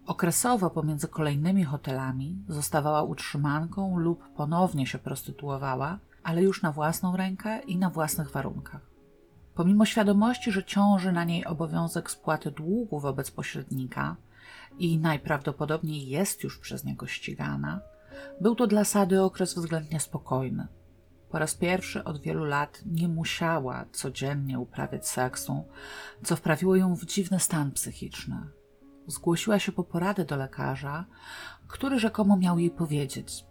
[0.06, 7.60] Okresowo pomiędzy kolejnymi hotelami zostawała utrzymanką lub ponownie się prostytuowała, ale już na własną rękę
[7.60, 8.90] i na własnych warunkach.
[9.54, 14.16] Pomimo świadomości, że ciąży na niej obowiązek spłaty długu wobec pośrednika
[14.78, 17.80] i najprawdopodobniej jest już przez niego ścigana,
[18.40, 20.66] był to dla Sady okres względnie spokojny.
[21.30, 25.64] Po raz pierwszy od wielu lat nie musiała codziennie uprawiać seksu,
[26.24, 28.36] co wprawiło ją w dziwny stan psychiczny.
[29.06, 31.04] Zgłosiła się po poradę do lekarza,
[31.68, 33.44] który rzekomo miał jej powiedzieć: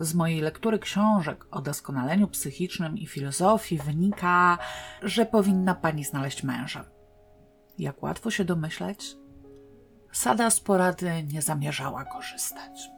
[0.00, 4.58] z mojej lektury książek o doskonaleniu psychicznym i filozofii wynika,
[5.02, 6.84] że powinna pani znaleźć męża.
[7.78, 9.16] Jak łatwo się domyśleć,
[10.12, 12.90] Sada z porady nie zamierzała korzystać.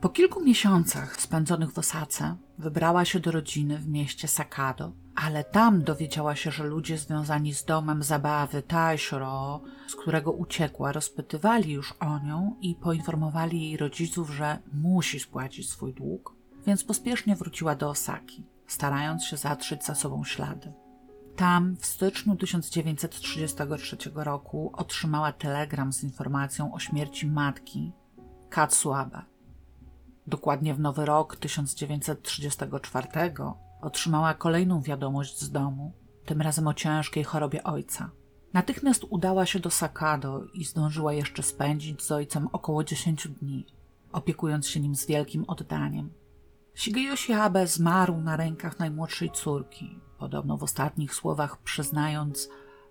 [0.00, 5.82] Po kilku miesiącach spędzonych w Osace wybrała się do rodziny w mieście Sakado, ale tam
[5.82, 12.18] dowiedziała się, że ludzie związani z domem zabawy Taishiro, z którego uciekła, rozpytywali już o
[12.18, 16.34] nią i poinformowali jej rodziców, że musi spłacić swój dług,
[16.66, 20.72] więc pospiesznie wróciła do Osaki, starając się zatrzeć za sobą ślady.
[21.36, 27.92] Tam w styczniu 1933 roku otrzymała telegram z informacją o śmierci matki
[28.50, 29.33] Katsuabe.
[30.26, 33.08] Dokładnie w nowy rok 1934
[33.80, 35.92] otrzymała kolejną wiadomość z domu,
[36.24, 38.10] tym razem o ciężkiej chorobie ojca.
[38.52, 43.66] Natychmiast udała się do Sakado i zdążyła jeszcze spędzić z ojcem około 10 dni,
[44.12, 46.10] opiekując się nim z wielkim oddaniem.
[46.74, 52.48] Shigeyoshi Abe zmarł na rękach najmłodszej córki, podobno w ostatnich słowach przyznając,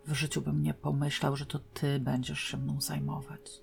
[0.07, 3.61] w życiu bym nie pomyślał, że to ty będziesz się mną zajmować.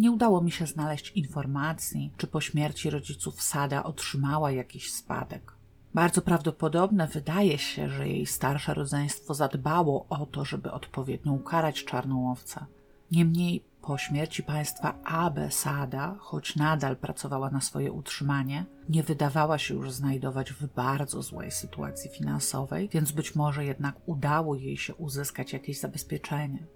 [0.00, 5.52] Nie udało mi się znaleźć informacji, czy po śmierci rodziców Sada otrzymała jakiś spadek.
[5.94, 12.32] Bardzo prawdopodobne wydaje się, że jej starsze rodzeństwo zadbało o to, żeby odpowiednio ukarać czarną
[12.32, 12.66] owcę.
[13.10, 19.74] Niemniej po śmierci państwa Abe Sada, choć nadal pracowała na swoje utrzymanie, nie wydawała się
[19.74, 25.52] już znajdować w bardzo złej sytuacji finansowej, więc być może jednak udało jej się uzyskać
[25.52, 26.66] jakieś zabezpieczenie.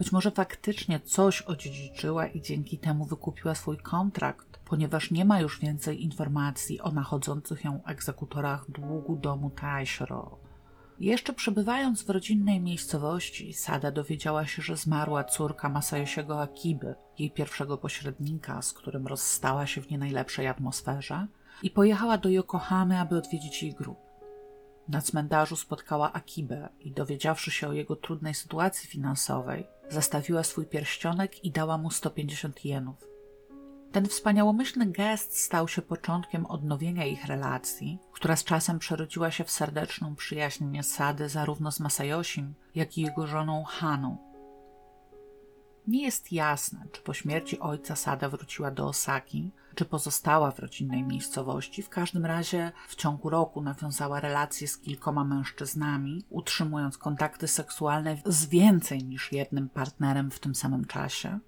[0.00, 5.60] Być może faktycznie coś odziedziczyła i dzięki temu wykupiła swój kontrakt, ponieważ nie ma już
[5.60, 10.38] więcej informacji o nachodzących ją egzekutorach długu domu Taishiro.
[11.00, 17.78] Jeszcze przebywając w rodzinnej miejscowości, Sada dowiedziała się, że zmarła córka Masayosiego Akiby, jej pierwszego
[17.78, 21.26] pośrednika, z którym rozstała się w nie najlepszej atmosferze,
[21.62, 23.98] i pojechała do Yokohamy, aby odwiedzić jej grób.
[24.88, 31.44] Na cmentarzu spotkała Akibę i dowiedziawszy się o jego trudnej sytuacji finansowej, zastawiła swój pierścionek
[31.44, 33.10] i dała mu 150 jenów.
[33.92, 39.50] Ten wspaniałomyślny gest stał się początkiem odnowienia ich relacji, która z czasem przerodziła się w
[39.50, 44.16] serdeczną przyjaźń Sady zarówno z Masayoshim, jak i jego żoną Haną.
[45.86, 51.02] Nie jest jasne, czy po śmierci ojca Sada wróciła do Osaki, czy pozostała w rodzinnej
[51.02, 51.82] miejscowości.
[51.82, 58.46] W każdym razie w ciągu roku nawiązała relacje z kilkoma mężczyznami, utrzymując kontakty seksualne z
[58.46, 61.38] więcej niż jednym partnerem w tym samym czasie.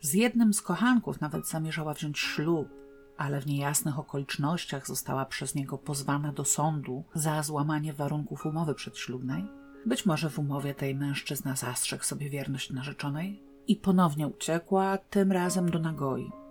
[0.00, 2.68] Z jednym z kochanków nawet zamierzała wziąć ślub,
[3.16, 9.44] ale w niejasnych okolicznościach została przez niego pozwana do sądu za złamanie warunków umowy przedślubnej.
[9.86, 15.70] Być może w umowie tej mężczyzna zastrzegł sobie wierność narzeczonej i ponownie uciekła, tym razem
[15.70, 16.43] do Nagoi.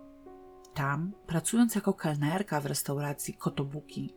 [0.73, 4.13] Tam, pracując jako kelnerka w restauracji Kotobuki,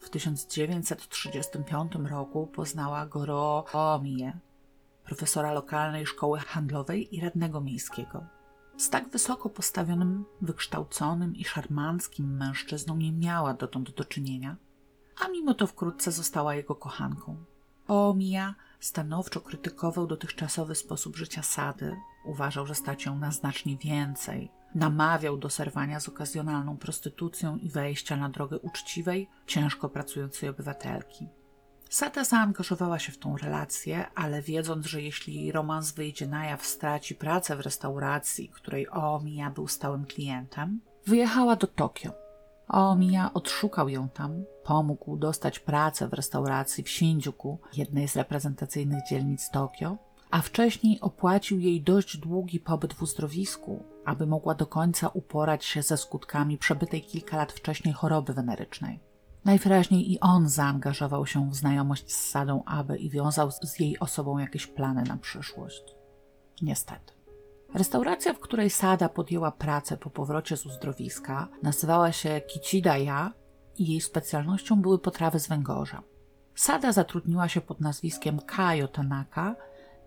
[0.00, 4.38] w 1935 roku poznała Goro Omiye,
[5.04, 8.24] profesora lokalnej szkoły handlowej i radnego miejskiego.
[8.76, 14.56] Z tak wysoko postawionym, wykształconym i szarmanckim mężczyzną nie miała dotąd do czynienia,
[15.24, 17.36] a mimo to wkrótce została jego kochanką.
[17.88, 25.36] Omija stanowczo krytykował dotychczasowy sposób życia Sady, uważał, że stać ją na znacznie więcej, namawiał
[25.36, 31.28] do serwania z okazjonalną prostytucją i wejścia na drogę uczciwej, ciężko pracującej obywatelki.
[31.90, 37.14] Sata zaangażowała się w tą relację, ale wiedząc, że jeśli romans wyjdzie na jaw, straci
[37.14, 42.12] pracę w restauracji, której Oomiya był stałym klientem, wyjechała do Tokio.
[42.68, 49.50] Oomiya odszukał ją tam, pomógł dostać pracę w restauracji w Shinjuku, jednej z reprezentacyjnych dzielnic
[49.50, 49.96] Tokio,
[50.30, 55.82] a wcześniej opłacił jej dość długi pobyt w uzdrowisku, aby mogła do końca uporać się
[55.82, 59.00] ze skutkami przebytej kilka lat wcześniej choroby wenerycznej.
[59.44, 64.38] Najwyraźniej i on zaangażował się w znajomość z Sadą Abe i wiązał z jej osobą
[64.38, 65.82] jakieś plany na przyszłość.
[66.62, 67.12] Niestety.
[67.74, 72.96] Restauracja, w której Sada podjęła pracę po powrocie z uzdrowiska, nazywała się Kichida
[73.76, 76.02] i jej specjalnością były potrawy z węgorza.
[76.54, 79.56] Sada zatrudniła się pod nazwiskiem Kajo Tanaka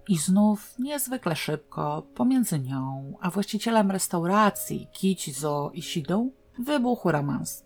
[0.07, 7.65] i znów niezwykle szybko pomiędzy nią a właścicielem restauracji Kichizo Ishidą wybuchł romans.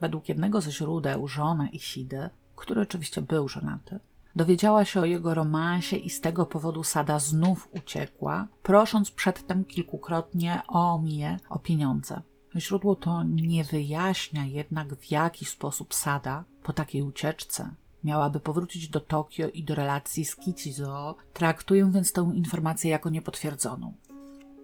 [0.00, 4.00] Według jednego ze źródeł żona Ishidy, który oczywiście był żonaty,
[4.36, 10.62] dowiedziała się o jego romansie i z tego powodu Sada znów uciekła, prosząc przedtem kilkukrotnie
[10.68, 12.22] o Mię o pieniądze.
[12.56, 17.74] Źródło to nie wyjaśnia jednak w jaki sposób Sada po takiej ucieczce
[18.04, 23.94] miałaby powrócić do Tokio i do relacji z Kichizo, traktuję więc tę informację jako niepotwierdzoną.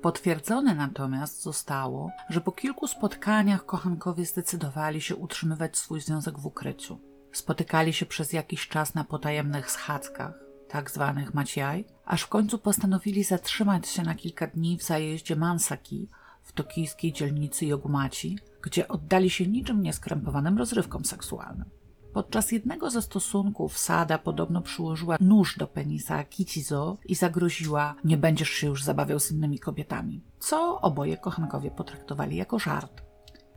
[0.02, 7.00] Potwierdzone natomiast zostało, że po kilku spotkaniach kochankowie zdecydowali się utrzymywać swój związek w ukryciu.
[7.32, 10.34] Spotykali się przez jakiś czas na potajemnych schadzkach,
[10.68, 16.08] tak zwanych maciaj, aż w końcu postanowili zatrzymać się na kilka dni w zajeździe Mansaki
[16.42, 21.79] w tokijskiej dzielnicy Jogumaci, gdzie oddali się niczym nieskrępowanym rozrywkom seksualnym.
[22.12, 28.50] Podczas jednego ze stosunków Sada podobno przyłożyła nóż do penisa Kichizo i zagroziła: Nie będziesz
[28.50, 33.02] się już zabawiał z innymi kobietami, co oboje kochankowie potraktowali jako żart.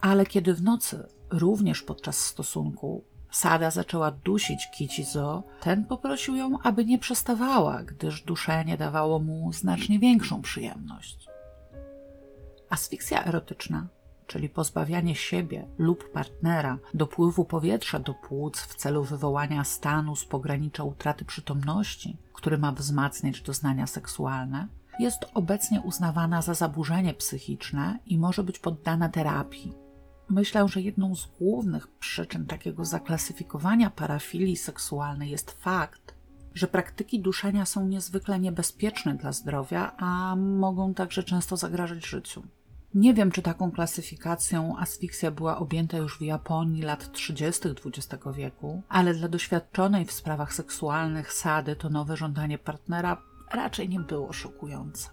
[0.01, 6.85] Ale kiedy w nocy, również podczas stosunku, Sada zaczęła dusić Kichizo, ten poprosił ją, aby
[6.85, 11.27] nie przestawała, gdyż duszenie dawało mu znacznie większą przyjemność.
[12.69, 13.87] Asfiksja erotyczna
[14.27, 20.83] czyli pozbawianie siebie lub partnera dopływu powietrza do płuc w celu wywołania stanu z pogranicza
[20.83, 24.67] utraty przytomności, który ma wzmacniać doznania seksualne,
[24.99, 29.73] jest obecnie uznawana za zaburzenie psychiczne i może być poddana terapii.
[30.29, 36.15] Myślę, że jedną z głównych przyczyn takiego zaklasyfikowania parafilii seksualnej jest fakt,
[36.53, 42.43] że praktyki duszenia są niezwykle niebezpieczne dla zdrowia, a mogą także często zagrażać życiu.
[42.93, 47.69] Nie wiem, czy taką klasyfikacją asfiksja była objęta już w Japonii lat 30.
[47.85, 53.21] XX wieku, ale dla doświadczonej w sprawach seksualnych Sady to nowe żądanie partnera
[53.53, 55.09] raczej nie było szokujące.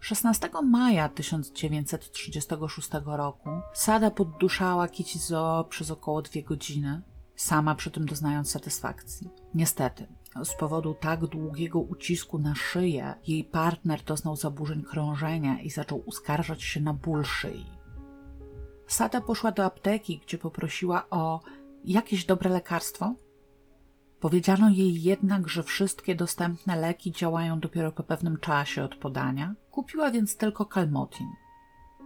[0.00, 7.02] 16 maja 1936 roku Sada podduszała Kichizo przez około dwie godziny,
[7.36, 9.30] sama przy tym doznając satysfakcji.
[9.54, 10.06] Niestety,
[10.44, 16.62] z powodu tak długiego ucisku na szyję jej partner doznał zaburzeń krążenia i zaczął uskarżać
[16.62, 17.66] się na ból szyi.
[18.86, 21.40] Sada poszła do apteki, gdzie poprosiła o
[21.84, 23.14] jakieś dobre lekarstwo.
[24.20, 29.54] Powiedziano jej jednak, że wszystkie dostępne leki działają dopiero po pewnym czasie od podania.
[29.70, 31.26] Kupiła więc tylko kalmotin.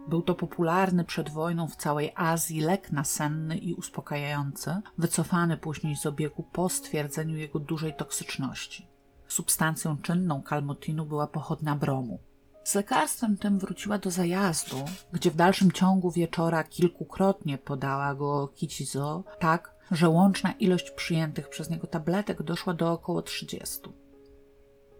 [0.07, 6.05] Był to popularny przed wojną w całej Azji lek nasenny i uspokajający, wycofany później z
[6.05, 8.87] obiegu po stwierdzeniu jego dużej toksyczności.
[9.27, 12.19] Substancją czynną kalmotinu była pochodna bromu.
[12.63, 14.75] Z lekarstwem tym wróciła do zajazdu,
[15.11, 21.69] gdzie w dalszym ciągu wieczora kilkukrotnie podała go Kichizo, tak, że łączna ilość przyjętych przez
[21.69, 23.79] niego tabletek doszła do około 30.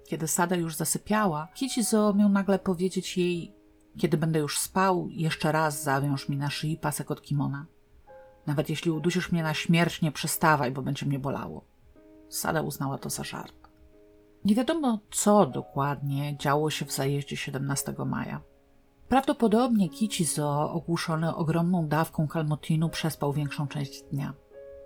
[0.08, 3.55] Kiedy Sada już zasypiała, Kichizo miał nagle powiedzieć jej
[3.98, 7.66] kiedy będę już spał, jeszcze raz zawiąż mi na szyi pasek od kimona.
[8.48, 11.66] Nawet jeśli udusisz mnie na śmierć, nie przestawaj, bo będzie mnie bolało.
[12.30, 13.54] Sada uznała to za żart.
[14.46, 18.42] Nie wiadomo, co dokładnie działo się w zajeździe 17 maja.
[19.10, 24.34] Prawdopodobnie Kichizo, ogłuszony ogromną dawką kalmotinu, przespał większą część dnia.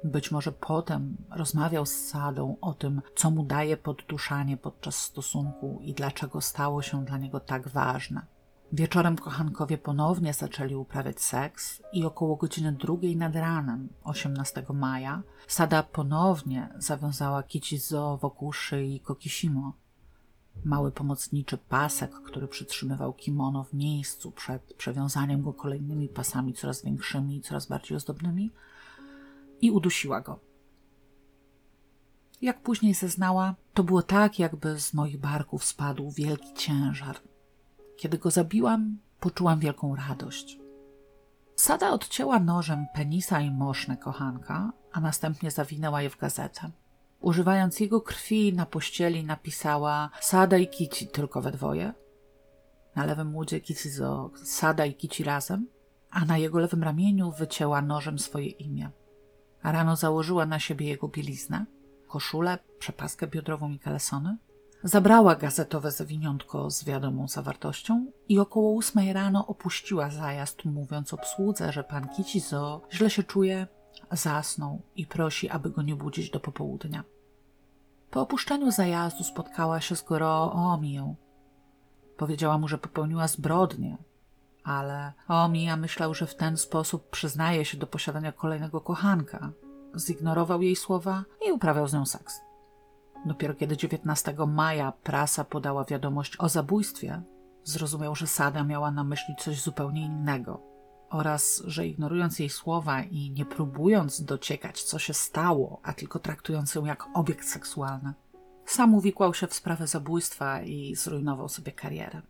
[0.04, 5.94] Być może potem rozmawiał z Sadą o tym, co mu daje podduszanie podczas stosunku i
[5.94, 8.26] dlaczego stało się dla niego tak ważne.
[8.74, 15.84] Wieczorem kochankowie ponownie zaczęli uprawiać seks i około godziny drugiej nad ranem 18 maja Sada
[15.84, 19.74] ponownie zawiązała Kichizo wokół szyi Kokishimo.
[20.66, 27.38] Mały pomocniczy pasek, który przytrzymywał kimono w miejscu przed przewiązaniem go kolejnymi pasami coraz większymi
[27.38, 28.52] i coraz bardziej ozdobnymi
[29.62, 30.40] i udusiła go.
[32.42, 37.16] Jak później zeznała, to było tak, jakby z moich barków spadł wielki ciężar,
[38.00, 40.60] kiedy go zabiłam, poczułam wielką radość.
[41.56, 46.70] Sada odcięła nożem penisa i moszne kochanka, a następnie zawinęła je w gazetę.
[47.20, 51.94] Używając jego krwi na pościeli napisała Sada i Kici tylko we dwoje.
[52.96, 55.68] Na lewym łudzie Kicizo Sada i Kici razem,
[56.12, 58.90] a na jego lewym ramieniu wycięła nożem swoje imię.
[59.64, 61.66] Rano założyła na siebie jego bieliznę,
[62.08, 64.38] koszulę, przepaskę biodrową i kalesony–
[64.84, 71.84] Zabrała gazetowe zawiniątko z wiadomą zawartością i około ósmej rano opuściła zajazd, mówiąc obsłudze, że
[71.84, 73.68] pan Kicizo źle się czuje,
[74.12, 77.04] zasnął i prosi, aby go nie budzić do popołudnia.
[78.12, 81.16] Po opuszczeniu zajazdu spotkała się z Goro Omiją.
[82.18, 83.98] Powiedziała mu, że popełniła zbrodnię,
[84.64, 89.52] ale Omija myślał, że w ten sposób przyznaje się do posiadania kolejnego kochanka.
[89.98, 92.49] Zignorował jej słowa i uprawiał z nią seks.
[93.26, 97.22] Dopiero kiedy 19 maja prasa podała wiadomość o zabójstwie,
[97.64, 100.62] zrozumiał, że Sada miała na myśli coś zupełnie innego
[101.10, 106.76] oraz że ignorując jej słowa i nie próbując dociekać, co się stało, a tylko traktując
[106.76, 108.14] ją jak obiekt seksualny,
[108.66, 112.22] sam uwikłał się w sprawę zabójstwa i zrujnował sobie karierę.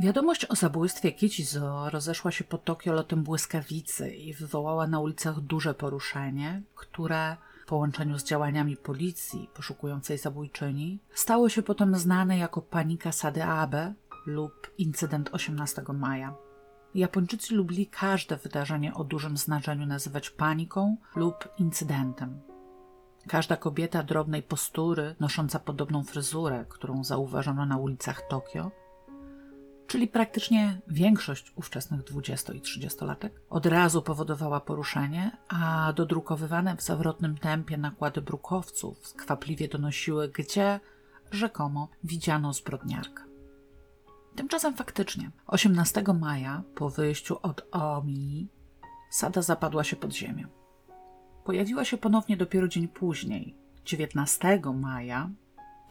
[0.00, 5.74] Wiadomość o zabójstwie Kichizo rozeszła się po Tokio lotem błyskawicy i wywołała na ulicach duże
[5.74, 7.36] poruszenie, które
[7.72, 13.94] połączeniu z działaniami policji poszukującej zabójczyni stało się potem znane jako panika Sady Abe
[14.26, 16.34] lub incydent 18 maja.
[16.94, 22.40] Japończycy lubili każde wydarzenie o dużym znaczeniu nazywać paniką lub incydentem.
[23.28, 28.70] Każda kobieta drobnej postury, nosząca podobną fryzurę, którą zauważono na ulicach Tokio,
[29.92, 37.38] czyli praktycznie większość ówczesnych 20 i 30-latek, od razu powodowała poruszenie, a dodrukowywane w zawrotnym
[37.38, 40.80] tempie nakłady brukowców skwapliwie donosiły, gdzie
[41.30, 43.22] rzekomo widziano zbrodniarkę.
[44.36, 48.48] Tymczasem faktycznie, 18 maja, po wyjściu od Omi,
[49.10, 50.46] Sada zapadła się pod ziemię.
[51.44, 55.30] Pojawiła się ponownie dopiero dzień później, 19 maja,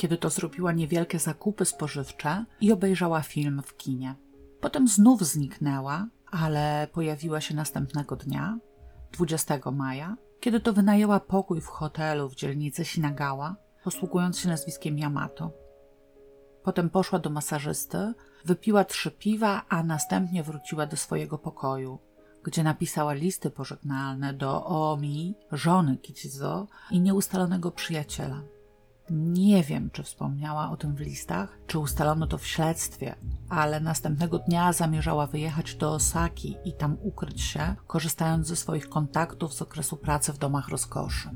[0.01, 4.15] kiedy to zrobiła niewielkie zakupy spożywcze i obejrzała film w kinie.
[4.61, 8.59] Potem znów zniknęła, ale pojawiła się następnego dnia,
[9.11, 15.51] 20 maja, kiedy to wynajęła pokój w hotelu w dzielnicy Sinagawa, posługując się nazwiskiem Yamato.
[16.63, 18.13] Potem poszła do masażysty,
[18.45, 21.99] wypiła trzy piwa, a następnie wróciła do swojego pokoju,
[22.43, 28.41] gdzie napisała listy pożegnalne do Omi, żony Kichizo i nieustalonego przyjaciela.
[29.13, 33.15] Nie wiem, czy wspomniała o tym w listach, czy ustalono to w śledztwie,
[33.49, 39.53] ale następnego dnia zamierzała wyjechać do Osaki i tam ukryć się, korzystając ze swoich kontaktów
[39.53, 41.29] z okresu pracy w domach rozkoszy.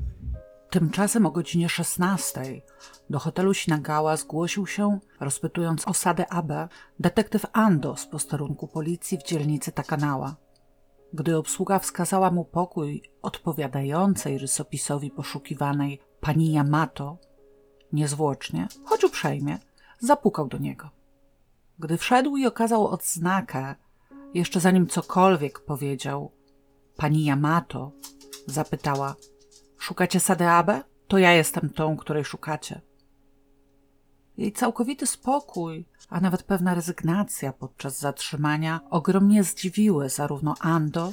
[0.70, 2.62] Tymczasem o godzinie 16
[3.10, 6.68] do hotelu Sinagawa zgłosił się, rozpytując osadę Abe,
[7.00, 10.36] detektyw Ando z posterunku policji w dzielnicy Takanawa.
[11.12, 17.18] Gdy obsługa wskazała mu pokój odpowiadającej rysopisowi poszukiwanej pani Yamato,
[17.92, 19.58] niezwłocznie, choć uprzejmie,
[19.98, 20.90] zapukał do niego.
[21.78, 23.74] Gdy wszedł i okazał odznakę,
[24.34, 26.32] jeszcze zanim cokolwiek powiedział,
[26.96, 27.92] pani Yamato
[28.46, 29.14] zapytała–
[29.78, 30.82] Szukacie Sadeabe?
[31.08, 32.80] To ja jestem tą, której szukacie.
[34.36, 41.12] Jej całkowity spokój, a nawet pewna rezygnacja podczas zatrzymania ogromnie zdziwiły zarówno Ando,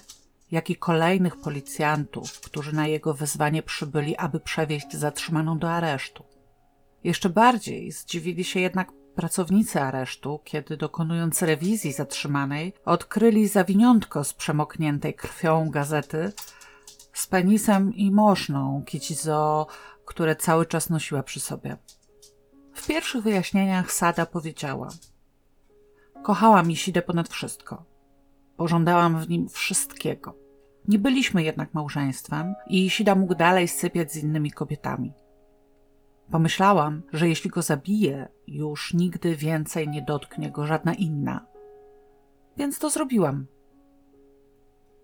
[0.51, 6.23] jak i kolejnych policjantów, którzy na jego wezwanie przybyli, aby przewieźć zatrzymaną do aresztu.
[7.03, 15.13] Jeszcze bardziej zdziwili się jednak pracownicy aresztu, kiedy dokonując rewizji zatrzymanej, odkryli zawiniątko z przemokniętej
[15.13, 16.31] krwią gazety,
[17.13, 19.67] z penisem i moszną Kicizo,
[20.05, 21.77] które cały czas nosiła przy sobie.
[22.73, 24.89] W pierwszych wyjaśnieniach Sada powiedziała:
[26.23, 27.85] Kochałam Isidę ponad wszystko.
[28.57, 30.35] Pożądałam w nim wszystkiego.
[30.87, 35.13] Nie byliśmy jednak małżeństwem i Isida mógł dalej sypiać z innymi kobietami.
[36.31, 41.45] Pomyślałam, że jeśli go zabiję, już nigdy więcej nie dotknie go żadna inna.
[42.57, 43.45] Więc to zrobiłam.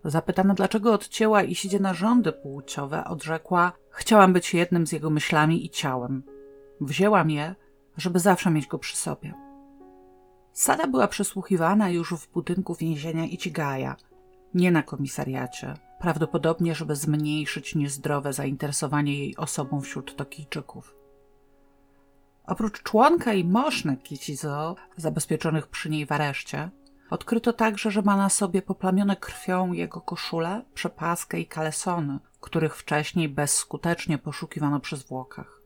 [0.04, 5.66] Zapytana, dlaczego odcięła i siedzi na rządy płciowe, odrzekła: Chciałam być jednym z jego myślami
[5.66, 6.22] i ciałem.
[6.80, 7.54] Wzięłam je,
[7.96, 9.34] żeby zawsze mieć go przy sobie.
[10.52, 13.96] Sada była przesłuchiwana już w budynku więzienia Ichigaja,
[14.54, 20.99] nie na komisariacie, prawdopodobnie, żeby zmniejszyć niezdrowe zainteresowanie jej osobą wśród Tokijczyków.
[22.50, 26.70] Oprócz członka i moszny Kichizo, zabezpieczonych przy niej w areszcie,
[27.10, 33.28] Odkryto także, że ma na sobie poplamione krwią jego koszulę, przepaskę i kalesony, których wcześniej
[33.28, 35.60] bezskutecznie poszukiwano przy zwłokach.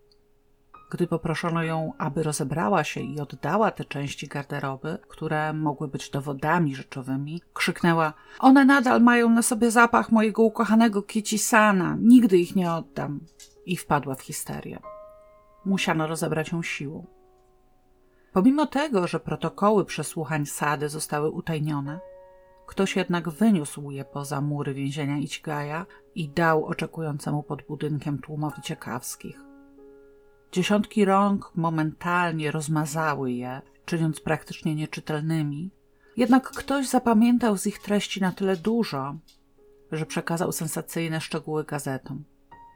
[0.90, 6.74] Gdy poproszono ją, aby rozebrała się i oddała te części garderoby, które mogły być dowodami
[6.74, 13.20] rzeczowymi, krzyknęła: One nadal mają na sobie zapach mojego ukochanego Kicisana, nigdy ich nie oddam.
[13.66, 14.93] I wpadła w histerię.
[15.64, 17.06] Musiano rozebrać ją siłą.
[18.32, 22.00] Pomimo tego, że protokoły przesłuchań Sady zostały utajnione,
[22.66, 29.40] ktoś jednak wyniósł je poza mury więzienia Ichigaja i dał oczekującemu pod budynkiem tłumowi ciekawskich.
[30.52, 35.70] Dziesiątki rąk momentalnie rozmazały je, czyniąc praktycznie nieczytelnymi,
[36.16, 39.16] jednak ktoś zapamiętał z ich treści na tyle dużo,
[39.92, 42.24] że przekazał sensacyjne szczegóły gazetom.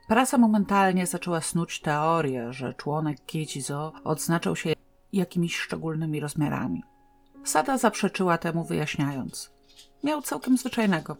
[0.09, 4.73] Prasa momentalnie zaczęła snuć teorię, że członek Kichizo odznaczał się
[5.13, 6.83] jakimiś szczególnymi rozmiarami.
[7.43, 9.51] Sada zaprzeczyła temu, wyjaśniając.
[10.03, 11.17] Miał całkiem zwyczajnego.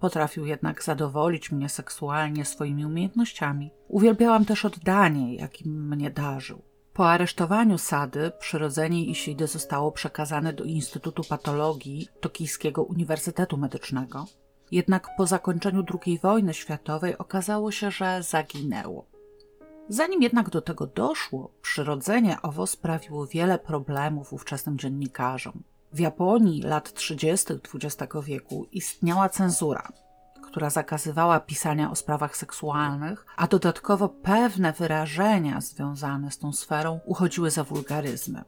[0.00, 3.70] Potrafił jednak zadowolić mnie seksualnie swoimi umiejętnościami.
[3.88, 6.62] Uwielbiałam też oddanie, jakim mnie darzył.
[6.92, 14.26] Po aresztowaniu Sady przyrodzenie Isidy zostało przekazane do Instytutu Patologii Tokijskiego Uniwersytetu Medycznego.
[14.72, 19.06] Jednak po zakończeniu II wojny światowej okazało się, że zaginęło.
[19.88, 25.62] Zanim jednak do tego doszło, przyrodzenie owo sprawiło wiele problemów ówczesnym dziennikarzom.
[25.92, 27.54] W Japonii lat 30.
[27.74, 29.88] XX wieku istniała cenzura,
[30.42, 37.50] która zakazywała pisania o sprawach seksualnych, a dodatkowo pewne wyrażenia związane z tą sferą uchodziły
[37.50, 38.44] za wulgaryzmy.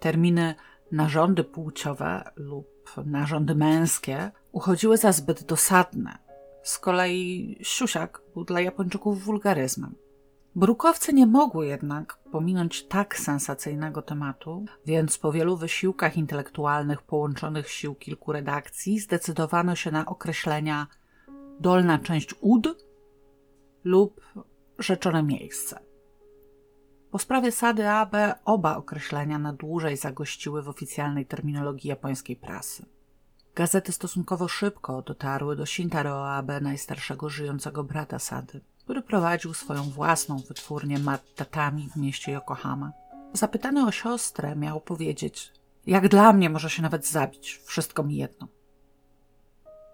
[0.00, 0.54] Terminy
[0.92, 2.66] narządy płciowe lub
[3.06, 6.18] narządy męskie uchodziły za zbyt dosadne.
[6.62, 9.94] Z kolei siusiak był dla Japończyków wulgaryzmem.
[10.54, 17.94] Brukowce nie mogły jednak pominąć tak sensacyjnego tematu, więc po wielu wysiłkach intelektualnych połączonych sił
[17.94, 20.86] kilku redakcji zdecydowano się na określenia
[21.60, 22.86] dolna część ud
[23.84, 24.20] lub
[24.78, 25.78] rzeczone miejsce.
[27.10, 32.95] Po sprawie Sady Abe oba określenia na dłużej zagościły w oficjalnej terminologii japońskiej prasy.
[33.56, 40.38] Gazety stosunkowo szybko dotarły do Shintaro Abe, najstarszego żyjącego brata Sady który prowadził swoją własną
[40.38, 40.98] wytwórnię
[41.36, 42.92] Tatami w mieście Yokohama.
[43.32, 45.52] Zapytany o siostrę, miał powiedzieć:
[45.86, 48.48] Jak dla mnie może się nawet zabić, wszystko mi jedno.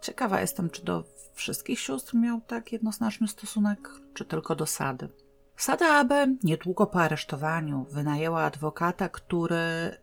[0.02, 1.04] Ciekawa jestem, czy do
[1.34, 5.08] wszystkich sióstr miał tak jednoznaczny stosunek, czy tylko do Sady.
[5.56, 9.96] Sada Abe niedługo po aresztowaniu wynajęła adwokata, który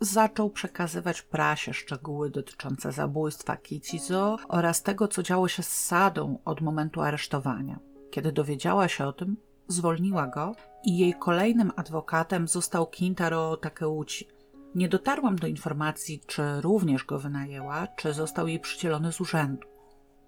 [0.00, 6.60] zaczął przekazywać prasie szczegóły dotyczące zabójstwa Kichizo oraz tego, co działo się z Sadą od
[6.60, 7.78] momentu aresztowania.
[8.10, 9.36] Kiedy dowiedziała się o tym,
[9.68, 14.28] zwolniła go i jej kolejnym adwokatem został Kintaro Takeuchi.
[14.74, 19.68] Nie dotarłam do informacji, czy również go wynajęła, czy został jej przydzielony z urzędu.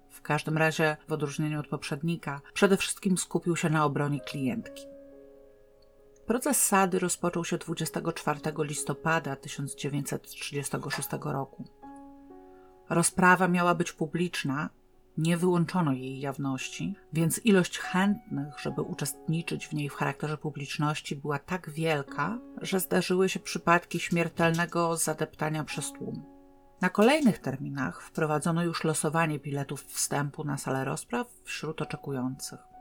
[0.09, 4.92] W każdym razie, w odróżnieniu od poprzednika, przede wszystkim skupił się na obronie klientki.
[6.33, 11.63] Proces Sady rozpoczął się 24 listopada 1936 roku.
[12.89, 14.69] Rozprawa miała być publiczna,
[15.17, 21.39] nie wyłączono jej jawności, więc ilość chętnych, żeby uczestniczyć w niej w charakterze publiczności była
[21.39, 26.23] tak wielka, że zdarzyły się przypadki śmiertelnego zadeptania przez tłum.
[26.81, 32.72] Na kolejnych terminach wprowadzono już losowanie biletów wstępu na salę rozpraw wśród oczekujących.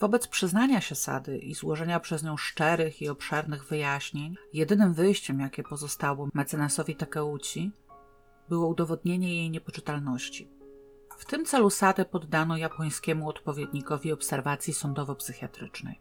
[0.00, 5.62] Wobec przyznania się Sady i złożenia przez nią szczerych i obszernych wyjaśnień, jedynym wyjściem, jakie
[5.62, 7.72] pozostało mecenasowi Takeuchi,
[8.48, 10.50] było udowodnienie jej niepoczytalności.
[11.18, 16.00] W tym celu Sadę poddano japońskiemu odpowiednikowi obserwacji sądowo-psychiatrycznej.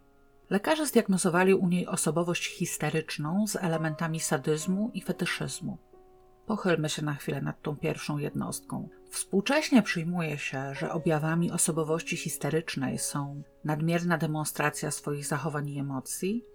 [0.49, 5.77] Lekarze zdiagnozowali u niej osobowość histeryczną z elementami sadyzmu i fetyszyzmu.
[6.45, 8.89] Pochylmy się na chwilę nad tą pierwszą jednostką.
[9.09, 16.45] Współcześnie przyjmuje się, że objawami osobowości histerycznej są nadmierna demonstracja swoich zachowań i emocji,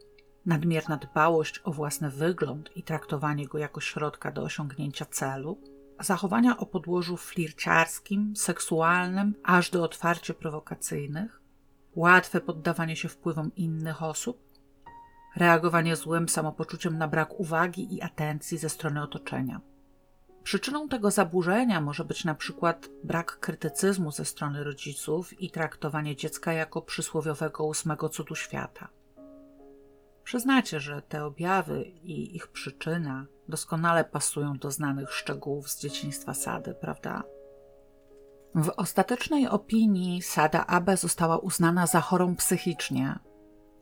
[0.47, 5.59] nadmierna dbałość o własny wygląd i traktowanie go jako środka do osiągnięcia celu,
[6.01, 11.41] zachowania o podłożu flirciarskim, seksualnym, aż do otwarcie prowokacyjnych,
[11.95, 14.53] łatwe poddawanie się wpływom innych osób,
[15.37, 19.61] reagowanie złym samopoczuciem na brak uwagi i atencji ze strony otoczenia.
[20.43, 26.53] Przyczyną tego zaburzenia może być na przykład brak krytycyzmu ze strony rodziców i traktowanie dziecka
[26.53, 28.89] jako przysłowiowego ósmego cudu świata.
[30.25, 36.75] Przyznacie, że te objawy i ich przyczyna doskonale pasują do znanych szczegółów z dzieciństwa Sady,
[36.75, 37.23] prawda?
[38.55, 43.19] W ostatecznej opinii Sada Abe została uznana za chorą psychicznie,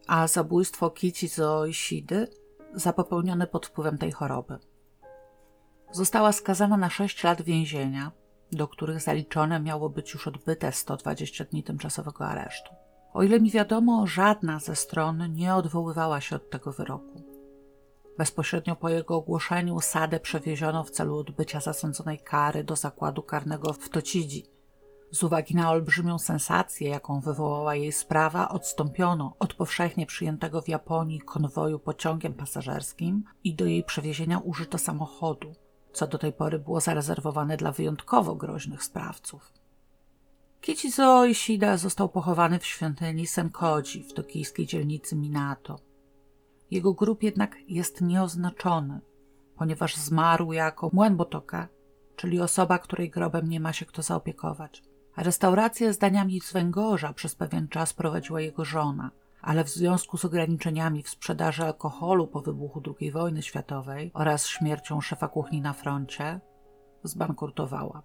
[0.07, 2.29] a zabójstwo Kichizo Ishidy
[2.75, 4.59] za popełnione pod wpływem tej choroby.
[5.93, 8.13] Została skazana na 6 lat więzienia,
[8.53, 12.75] do których zaliczone miało być już odbyte 120 dni tymczasowego aresztu.
[13.13, 17.23] O ile mi wiadomo, żadna ze stron nie odwoływała się od tego wyroku.
[18.19, 23.89] Bezpośrednio po jego ogłoszeniu Sadę przewieziono w celu odbycia zasądzonej kary do zakładu karnego w
[23.89, 24.47] Tocidzi.
[25.11, 31.21] Z uwagi na olbrzymią sensację, jaką wywołała jej sprawa, odstąpiono od powszechnie przyjętego w Japonii
[31.21, 35.53] konwoju pociągiem pasażerskim i do jej przewiezienia użyto samochodu,
[35.93, 39.53] co do tej pory było zarezerwowane dla wyjątkowo groźnych sprawców.
[40.61, 45.79] Kichizo Ishida został pochowany w świątyni Senkoji w tokijskiej dzielnicy Minato.
[46.71, 49.01] Jego grób jednak jest nieoznaczony,
[49.57, 51.69] ponieważ zmarł jako Muenbotoka,
[52.17, 54.83] czyli osoba, której grobem nie ma się kto zaopiekować.
[55.17, 59.11] Restaurację z daniami z węgorza przez pewien czas prowadziła jego żona,
[59.43, 65.01] ale w związku z ograniczeniami w sprzedaży alkoholu po wybuchu II wojny światowej oraz śmiercią
[65.01, 66.41] szefa kuchni na froncie,
[67.05, 68.03] zbankrutowała.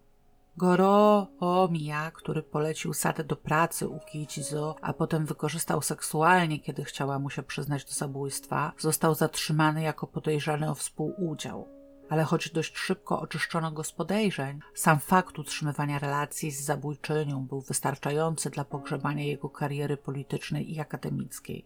[0.57, 7.19] Goro Omiya, który polecił Sadę do pracy u Kichizo, a potem wykorzystał seksualnie, kiedy chciała
[7.19, 11.74] mu się przyznać do zabójstwa, został zatrzymany jako podejrzany o współudział.
[12.09, 17.61] Ale choć dość szybko oczyszczono go z podejrzeń, sam fakt utrzymywania relacji z zabójczynią był
[17.61, 21.65] wystarczający dla pogrzebania jego kariery politycznej i akademickiej.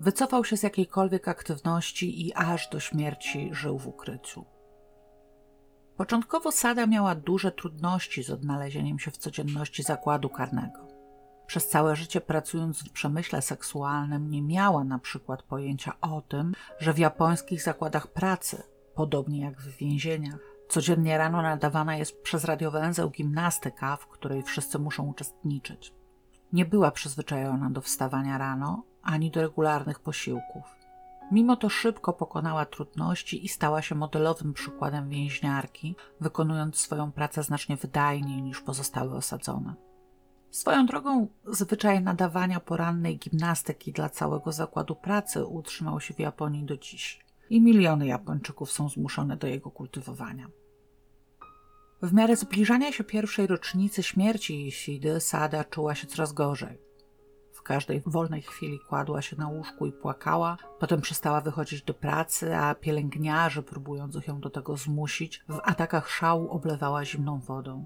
[0.00, 4.44] Wycofał się z jakiejkolwiek aktywności i aż do śmierci żył w ukryciu.
[5.96, 10.88] Początkowo Sada miała duże trudności z odnalezieniem się w codzienności zakładu karnego.
[11.46, 16.92] Przez całe życie pracując w przemyśle seksualnym nie miała na przykład pojęcia o tym, że
[16.92, 18.62] w japońskich zakładach pracy,
[18.98, 20.38] podobnie jak w więzieniach,
[20.68, 25.94] codziennie rano nadawana jest przez radiowęzeł gimnastyka, w której wszyscy muszą uczestniczyć.
[26.52, 30.64] Nie była przyzwyczajona do wstawania rano ani do regularnych posiłków.
[31.32, 37.76] Mimo to szybko pokonała trudności i stała się modelowym przykładem więźniarki, wykonując swoją pracę znacznie
[37.76, 39.74] wydajniej niż pozostałe osadzone.
[40.50, 46.76] Swoją drogą, zwyczaj nadawania porannej gimnastyki dla całego zakładu pracy utrzymał się w Japonii do
[46.76, 50.48] dziś i miliony Japończyków są zmuszone do jego kultywowania.
[52.02, 56.88] W miarę zbliżania się pierwszej rocznicy śmierci Isidy, Sada czuła się coraz gorzej
[57.68, 62.74] każdej wolnej chwili kładła się na łóżku i płakała, potem przestała wychodzić do pracy, a
[62.74, 67.84] pielęgniarze, próbując ją do tego zmusić, w atakach szału oblewała zimną wodą.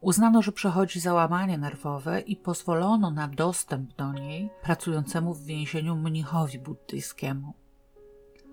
[0.00, 6.58] Uznano, że przechodzi załamanie nerwowe i pozwolono na dostęp do niej pracującemu w więzieniu mnichowi
[6.58, 7.54] buddyjskiemu.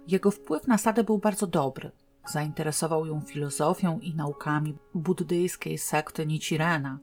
[0.08, 1.92] Jego wpływ na Sadę był bardzo dobry.
[2.28, 7.00] Zainteresował ją filozofią i naukami buddyjskiej sekty Nichirena,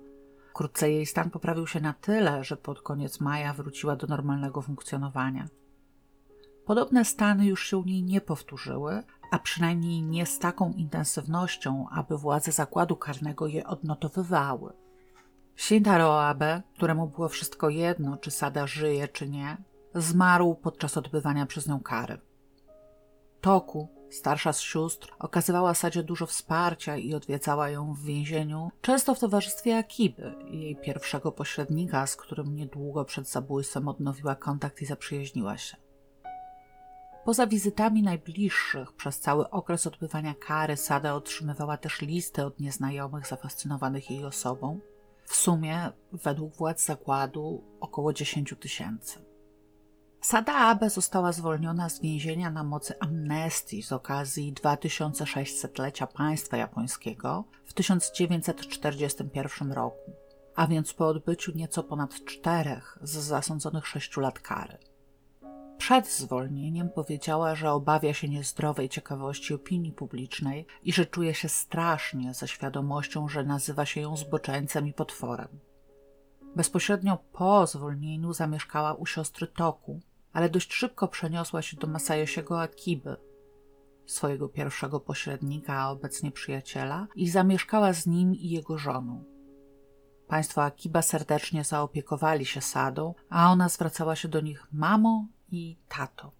[0.52, 5.48] Wkrótce jej stan poprawił się na tyle, że pod koniec maja wróciła do normalnego funkcjonowania.
[6.64, 12.18] Podobne stany już się u niej nie powtórzyły, a przynajmniej nie z taką intensywnością, aby
[12.18, 14.72] władze zakładu karnego je odnotowywały.
[15.56, 19.56] Shintaro Abe, któremu było wszystko jedno, czy Sada żyje, czy nie,
[19.94, 22.18] zmarł podczas odbywania przez nią kary.
[23.42, 29.18] Toku, Starsza z sióstr okazywała Sadzie dużo wsparcia i odwiedzała ją w więzieniu, często w
[29.18, 35.76] towarzystwie Akiby, jej pierwszego pośrednika, z którym niedługo przed zabójstwem odnowiła kontakt i zaprzyjaźniła się.
[37.24, 44.10] Poza wizytami najbliższych przez cały okres odbywania kary Sada otrzymywała też listy od nieznajomych zafascynowanych
[44.10, 44.80] jej osobą.
[45.24, 49.31] W sumie, według władz zakładu, około 10 tysięcy.
[50.22, 57.74] Sada Abe została zwolniona z więzienia na mocy amnestii z okazji 2600-lecia państwa japońskiego w
[57.74, 60.12] 1941 roku,
[60.54, 64.78] a więc po odbyciu nieco ponad czterech z zasądzonych sześciu lat kary.
[65.78, 72.34] Przed zwolnieniem powiedziała, że obawia się niezdrowej ciekawości opinii publicznej i że czuje się strasznie
[72.34, 75.48] ze świadomością, że nazywa się ją zboczeńcem i potworem.
[76.56, 80.00] Bezpośrednio po zwolnieniu zamieszkała u siostry Toku,
[80.32, 83.16] ale dość szybko przeniosła się do Masayosiego Akiby,
[84.06, 89.24] swojego pierwszego pośrednika, a obecnie przyjaciela, i zamieszkała z nim i jego żoną.
[90.28, 96.32] Państwo Akiba serdecznie zaopiekowali się Sadą, a ona zwracała się do nich mamo i tato.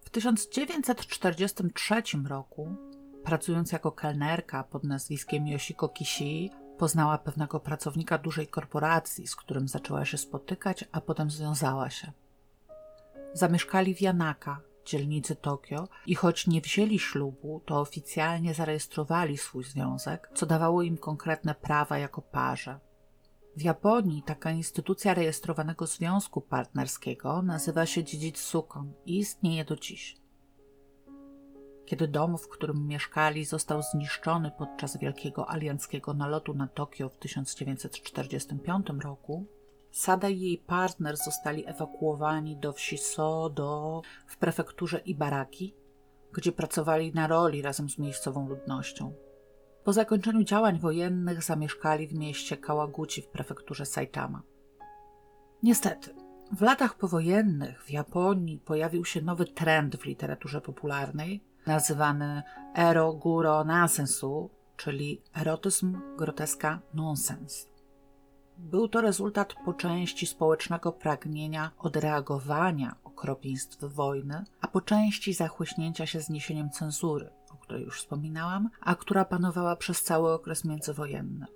[0.00, 2.76] W 1943 roku,
[3.24, 10.04] pracując jako kelnerka pod nazwiskiem Yoshiko Kishii, poznała pewnego pracownika dużej korporacji, z którym zaczęła
[10.04, 12.12] się spotykać, a potem związała się.
[13.36, 20.30] Zamieszkali w Janaka, dzielnicy Tokio, i choć nie wzięli ślubu, to oficjalnie zarejestrowali swój związek,
[20.34, 22.80] co dawało im konkretne prawa jako parze.
[23.56, 30.16] W Japonii taka instytucja rejestrowanego związku partnerskiego nazywa się Jijitsukon i istnieje do dziś.
[31.86, 38.86] Kiedy dom, w którym mieszkali, został zniszczony podczas wielkiego alianckiego nalotu na Tokio w 1945
[39.02, 39.46] roku,
[39.96, 45.74] Sada i jej partner zostali ewakuowani do wsi Sodo w prefekturze Ibaraki,
[46.32, 49.12] gdzie pracowali na roli razem z miejscową ludnością.
[49.84, 54.42] Po zakończeniu działań wojennych zamieszkali w mieście Kawaguchi w prefekturze Saitama.
[55.62, 56.14] Niestety,
[56.52, 62.42] w latach powojennych w Japonii pojawił się nowy trend w literaturze popularnej, nazywany
[62.74, 67.75] ero guro nansensu, czyli erotyzm, groteska, nonsens.
[68.58, 76.20] Był to rezultat po części społecznego pragnienia odreagowania okropieństw wojny, a po części zachłyśnięcia się
[76.20, 81.46] zniesieniem cenzury, o której już wspominałam, a która panowała przez cały okres międzywojenny.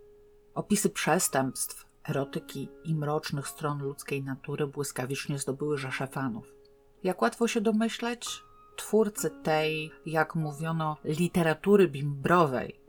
[0.55, 6.55] Opisy przestępstw, erotyki i mrocznych stron ludzkiej natury błyskawicznie zdobyły rzesze fanów.
[7.03, 8.43] Jak łatwo się domyśleć,
[8.77, 12.80] twórcy tej, jak mówiono, literatury bimbrowej,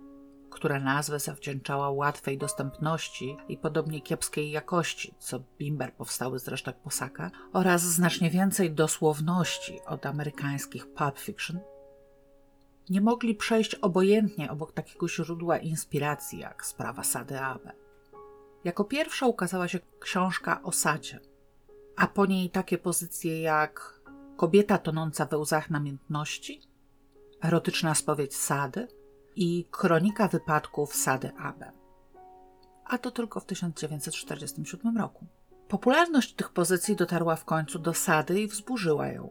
[0.51, 7.31] która nazwę zawdzięczała łatwej dostępności i podobnie kiepskiej jakości, co bimber powstały z resztek posaka,
[7.53, 11.59] oraz znacznie więcej dosłowności od amerykańskich pulp fiction,
[12.89, 17.71] nie mogli przejść obojętnie obok takiego źródła inspiracji jak sprawa Sady Abe.
[18.63, 21.19] Jako pierwsza ukazała się książka o Sadzie,
[21.95, 24.01] a po niej takie pozycje jak
[24.37, 26.61] Kobieta tonąca we łzach namiętności,
[27.43, 28.87] Erotyczna spowiedź Sady
[29.35, 31.71] i Kronika wypadków Sady Abe.
[32.85, 35.25] A to tylko w 1947 roku.
[35.67, 39.29] Popularność tych pozycji dotarła w końcu do Sady i wzburzyła ją.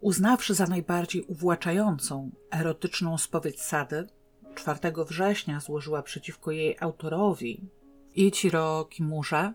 [0.00, 4.06] Uznawszy za najbardziej uwłaczającą erotyczną spowiedź Sady,
[4.54, 4.78] 4
[5.08, 7.68] września złożyła przeciwko jej autorowi
[8.14, 9.52] Ichiro Kimurze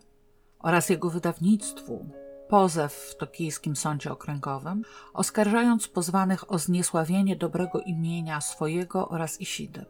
[0.59, 2.09] oraz jego wydawnictwu
[2.51, 4.83] pozew w tokijskim sądzie okręgowym,
[5.13, 9.85] oskarżając pozwanych o zniesławienie dobrego imienia swojego oraz Isidy.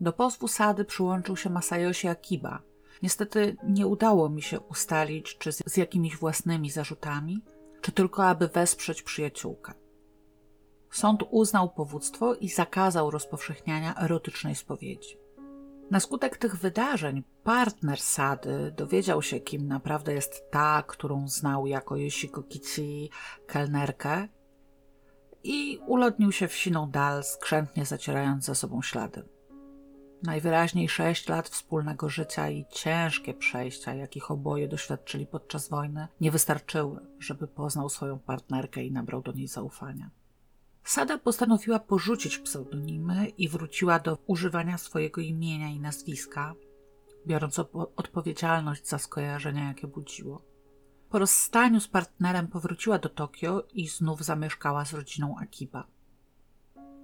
[0.00, 2.62] Do pozwu Sady przyłączył się Masayoshi Akiba.
[3.02, 7.40] Niestety nie udało mi się ustalić, czy z, jakimiś własnymi zarzutami,
[7.80, 9.72] czy tylko aby wesprzeć przyjaciółkę.
[10.90, 15.21] Sąd uznał powództwo i zakazał rozpowszechniania erotycznej spowiedzi.
[15.92, 21.96] Na skutek tych wydarzeń partner Sady dowiedział się, kim naprawdę jest ta, którą znał jako
[21.96, 23.10] Yoshiko Kichi,
[23.46, 24.28] kelnerkę
[25.44, 29.22] i ulotnił się w siną dal, skrzętnie zacierając za sobą ślady.
[30.22, 37.00] Najwyraźniej sześć lat wspólnego życia i ciężkie przejścia, jakich oboje doświadczyli podczas wojny, nie wystarczyły,
[37.18, 40.10] żeby poznał swoją partnerkę i nabrał do niej zaufania.
[40.84, 46.54] Sada postanowiła porzucić pseudonimy i wróciła do używania swojego imienia i nazwiska,
[47.26, 47.58] biorąc
[47.96, 50.42] odpowiedzialność za skojarzenia, jakie budziło.
[51.10, 55.86] Po rozstaniu z partnerem powróciła do Tokio i znów zamieszkała z rodziną Akiba.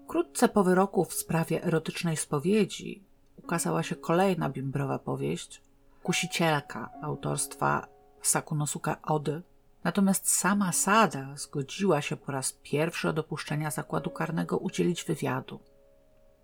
[0.04, 3.04] Wkrótce po wyroku w sprawie erotycznej spowiedzi
[3.36, 5.62] ukazała się kolejna bimbrowa powieść
[6.02, 7.88] Kusicielka autorstwa
[8.22, 9.42] Sakunosuka Ody,
[9.84, 15.60] Natomiast sama Sada zgodziła się po raz pierwszy od opuszczenia zakładu karnego udzielić wywiadu.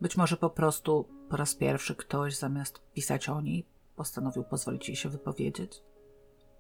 [0.00, 3.66] Być może po prostu po raz pierwszy ktoś, zamiast pisać o niej,
[3.96, 5.82] postanowił pozwolić jej się wypowiedzieć.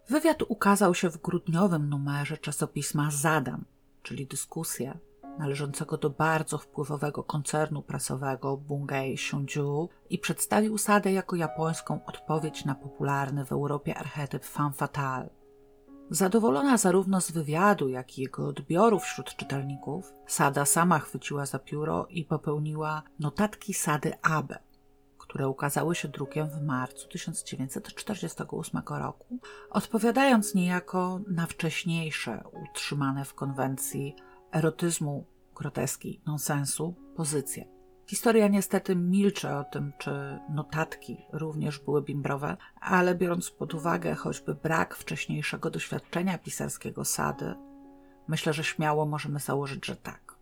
[0.08, 3.64] Wywiad ukazał się w grudniowym numerze czasopisma Zadam,
[4.02, 4.98] czyli dyskusja,
[5.38, 12.74] należącego do bardzo wpływowego koncernu prasowego Bungei Shunju i przedstawił Sadę jako japońską odpowiedź na
[12.74, 15.43] popularny w Europie archetyp femme fatale
[16.10, 22.06] Zadowolona zarówno z wywiadu, jak i jego odbioru wśród czytelników, Sada sama chwyciła za pióro
[22.10, 24.58] i popełniła notatki Sady Abe,
[25.18, 29.38] które ukazały się drukiem w marcu 1948 roku,
[29.70, 34.16] odpowiadając niejako na wcześniejsze, utrzymane w konwencji
[34.52, 37.73] erotyzmu, groteski, nonsensu pozycje.
[38.06, 44.54] Historia niestety milczy o tym, czy notatki również były bimbrowe, ale biorąc pod uwagę choćby
[44.54, 47.54] brak wcześniejszego doświadczenia pisarskiego Sady,
[48.28, 50.34] myślę, że śmiało możemy założyć, że tak.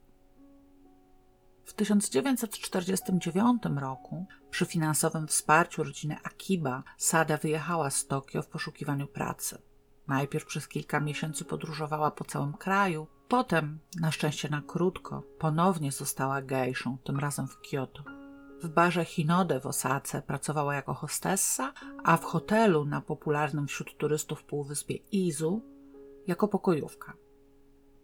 [1.65, 9.63] W 1949 roku, przy finansowym wsparciu rodziny Akiba, Sada wyjechała z Tokio w poszukiwaniu pracy.
[10.09, 16.43] Najpierw przez kilka miesięcy podróżowała po całym kraju, Potem, na szczęście na krótko, ponownie została
[16.43, 18.03] gejszą, tym razem w Kyoto.
[18.63, 21.73] W barze Hinode w Osace pracowała jako hostessa,
[22.05, 25.63] a w hotelu na popularnym wśród turystów półwyspie Izu
[26.27, 27.13] jako pokojówka.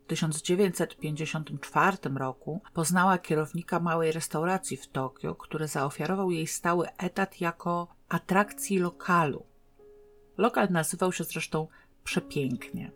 [0.05, 7.89] W 1954 roku poznała kierownika małej restauracji w Tokio, który zaoferował jej stały etat jako
[8.09, 9.47] atrakcji lokalu.
[10.39, 11.69] Lokal nazywał się zresztą
[12.05, 12.93] przepięknie.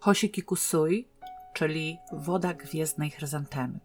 [0.00, 1.08] Hoshiki Kusui
[1.56, 3.80] czyli woda gwiezdnej chryzantemy.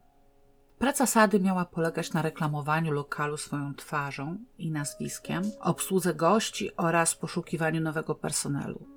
[0.80, 7.82] Praca Sady miała polegać na reklamowaniu lokalu swoją twarzą i nazwiskiem, obsłudze gości oraz poszukiwaniu
[7.82, 8.88] nowego personelu.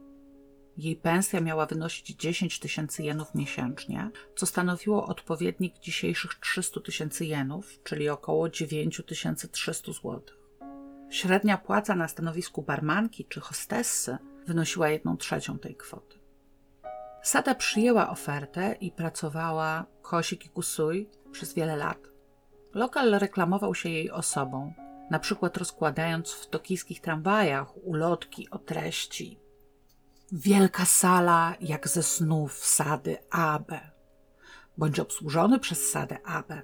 [0.77, 7.83] Jej pensja miała wynosić 10 tysięcy jenów miesięcznie, co stanowiło odpowiednik dzisiejszych 300 tysięcy jenów,
[7.85, 10.23] czyli około 9300 zł.
[11.11, 16.24] Średnia płaca na stanowisku barmanki czy hostessy wynosiła 1 trzecią tej kwoty.
[17.25, 21.99] Sada przyjęła ofertę i pracowała Kosi Kikusui przez wiele lat.
[22.75, 24.73] Lokal reklamował się jej osobą,
[25.11, 29.41] na przykład rozkładając w tokijskich tramwajach ulotki o treści
[30.33, 33.81] Wielka sala jak ze snów Sady Abe,
[34.79, 36.63] bądź obsłużony przez Sadę Abe.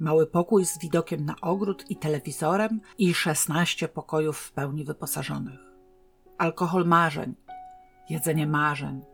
[0.00, 5.60] Mały pokój z widokiem na ogród i telewizorem i 16 pokojów w pełni wyposażonych.
[6.38, 7.34] Alkohol marzeń,
[8.08, 9.09] jedzenie marzeń,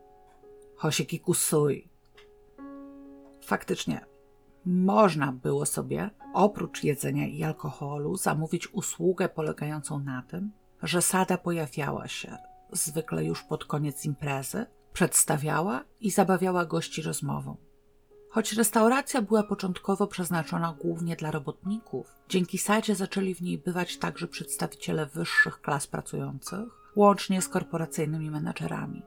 [0.76, 1.88] hosiki kusui.
[3.42, 4.06] Faktycznie,
[4.64, 10.52] można było sobie, oprócz jedzenia i alkoholu, zamówić usługę polegającą na tym,
[10.82, 12.36] że sada pojawiała się,
[12.72, 17.56] zwykle już pod koniec imprezy, przedstawiała i zabawiała gości rozmową.
[18.30, 24.28] Choć restauracja była początkowo przeznaczona głównie dla robotników, dzięki sadzie zaczęli w niej bywać także
[24.28, 29.02] przedstawiciele wyższych klas pracujących, łącznie z korporacyjnymi menedżerami.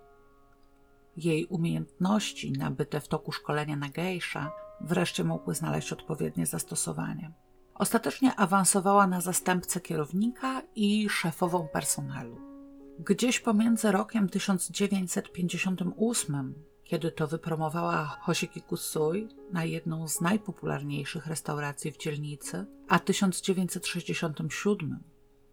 [1.24, 4.51] Jej umiejętności nabyte w toku szkolenia na gejsza
[4.82, 7.32] wreszcie mogły znaleźć odpowiednie zastosowanie.
[7.76, 12.38] Ostatecznie awansowała na zastępcę kierownika i szefową personelu.
[12.99, 16.53] Gdzieś pomiędzy rokiem 1958,
[16.84, 25.03] kiedy to wypromowała Hoshiki Kusui na jedną z najpopularniejszych restauracji w dzielnicy, a 1967,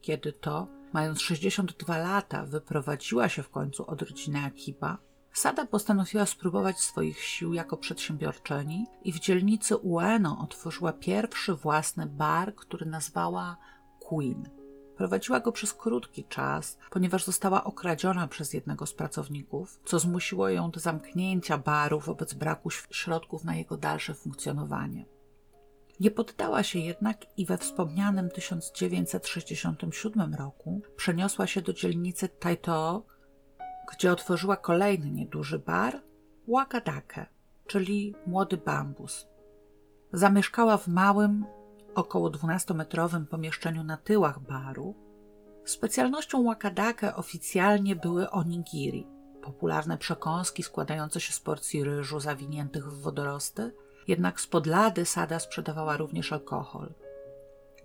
[0.00, 4.98] kiedy to, mając 62 lata, wyprowadziła się w końcu od rodziny Akiba,
[5.36, 12.54] Sada postanowiła spróbować swoich sił jako przedsiębiorczyni i w dzielnicy Ueno otworzyła pierwszy własny bar,
[12.54, 13.56] który nazwała
[14.00, 14.48] Queen.
[14.96, 20.70] Prowadziła go przez krótki czas, ponieważ została okradziona przez jednego z pracowników, co zmusiło ją
[20.70, 25.06] do zamknięcia baru wobec braku środków na jego dalsze funkcjonowanie.
[26.00, 33.15] Nie poddała się jednak i we wspomnianym 1967 roku przeniosła się do dzielnicy Taito,
[33.92, 36.02] gdzie otworzyła kolejny nieduży bar
[36.48, 37.26] Wakadake,
[37.66, 39.26] czyli Młody Bambus.
[40.12, 41.44] Zamieszkała w małym,
[41.94, 44.94] około 12-metrowym pomieszczeniu na tyłach baru.
[45.64, 49.06] Specjalnością Wakadake oficjalnie były onigiri,
[49.42, 53.72] popularne przekąski składające się z porcji ryżu zawiniętych w wodorosty,
[54.08, 56.94] jednak spod lady Sada sprzedawała również alkohol.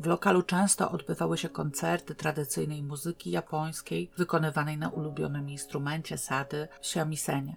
[0.01, 7.55] W lokalu często odbywały się koncerty tradycyjnej muzyki japońskiej wykonywanej na ulubionym instrumencie Sady shamisen.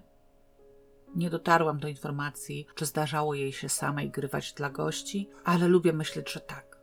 [1.15, 6.31] Nie dotarłam do informacji, czy zdarzało jej się samej grywać dla gości, ale lubię myśleć,
[6.31, 6.77] że tak.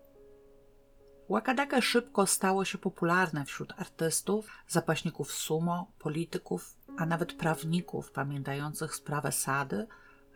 [1.28, 9.32] Wakadaka szybko stało się popularne wśród artystów, zapaśników sumo, polityków, a nawet prawników pamiętających sprawę
[9.32, 9.86] Sady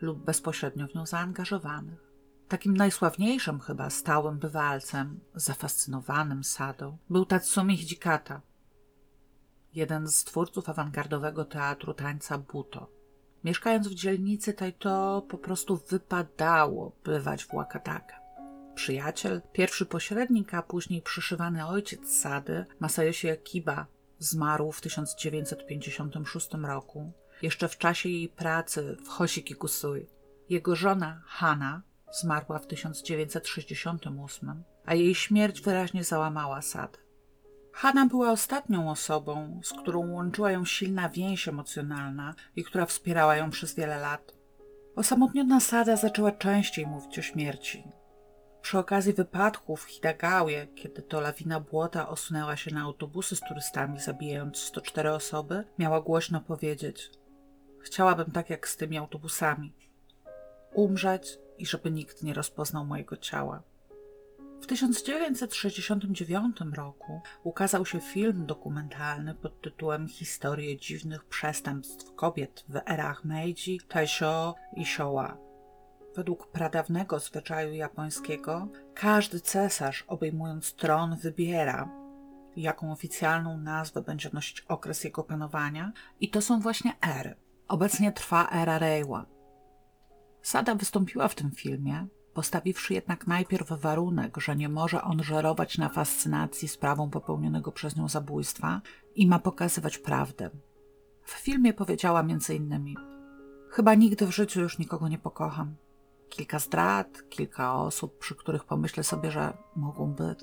[0.01, 2.06] lub bezpośrednio w nią zaangażowanych.
[2.47, 8.41] Takim najsławniejszym chyba stałym bywalcem, zafascynowanym Sadą, był Tatsumi Hijikata,
[9.73, 12.89] jeden z twórców awangardowego teatru tańca Buto.
[13.43, 18.19] Mieszkając w dzielnicy Taito po prostu wypadało bywać w Wakataka.
[18.75, 23.85] Przyjaciel, pierwszy pośrednik, a później przyszywany ojciec Sady, Masayoshi Akiba,
[24.19, 30.07] zmarł w 1956 roku, jeszcze w czasie jej pracy w Hoshiki Kusui.
[30.49, 31.81] Jego żona Hana
[32.11, 36.97] zmarła w 1968, a jej śmierć wyraźnie załamała Sadę.
[37.73, 43.49] Hanna była ostatnią osobą, z którą łączyła ją silna więź emocjonalna i która wspierała ją
[43.49, 44.33] przez wiele lat.
[44.95, 47.83] Osamotniona Sada zaczęła częściej mówić o śmierci.
[48.61, 53.99] Przy okazji wypadku w Hidagawie, kiedy to lawina błota osunęła się na autobusy z turystami,
[53.99, 57.11] zabijając 104 osoby, miała głośno powiedzieć:
[57.79, 59.73] Chciałabym tak jak z tymi autobusami.
[60.73, 63.63] Umrzeć i żeby nikt nie rozpoznał mojego ciała.
[64.61, 73.25] W 1969 roku ukazał się film dokumentalny pod tytułem Historie dziwnych przestępstw kobiet w erach
[73.25, 75.37] Meiji, Taisho i Showa.
[76.15, 81.89] Według pradawnego zwyczaju japońskiego, każdy cesarz obejmując tron wybiera,
[82.55, 87.35] jaką oficjalną nazwę będzie nosić okres jego panowania, i to są właśnie ery.
[87.67, 89.36] Obecnie trwa era Reiwa.
[90.47, 95.89] Sada wystąpiła w tym filmie, postawiwszy jednak najpierw warunek, że nie może on żerować na
[95.89, 98.81] fascynacji sprawą popełnionego przez nią zabójstwa
[99.15, 100.49] i ma pokazywać prawdę.
[101.23, 102.25] W filmie powiedziała
[102.55, 102.97] innymi:
[103.69, 105.75] Chyba nigdy w życiu już nikogo nie pokocham.
[106.29, 110.39] Kilka zdrad, kilka osób, przy których pomyślę sobie, że mogą być,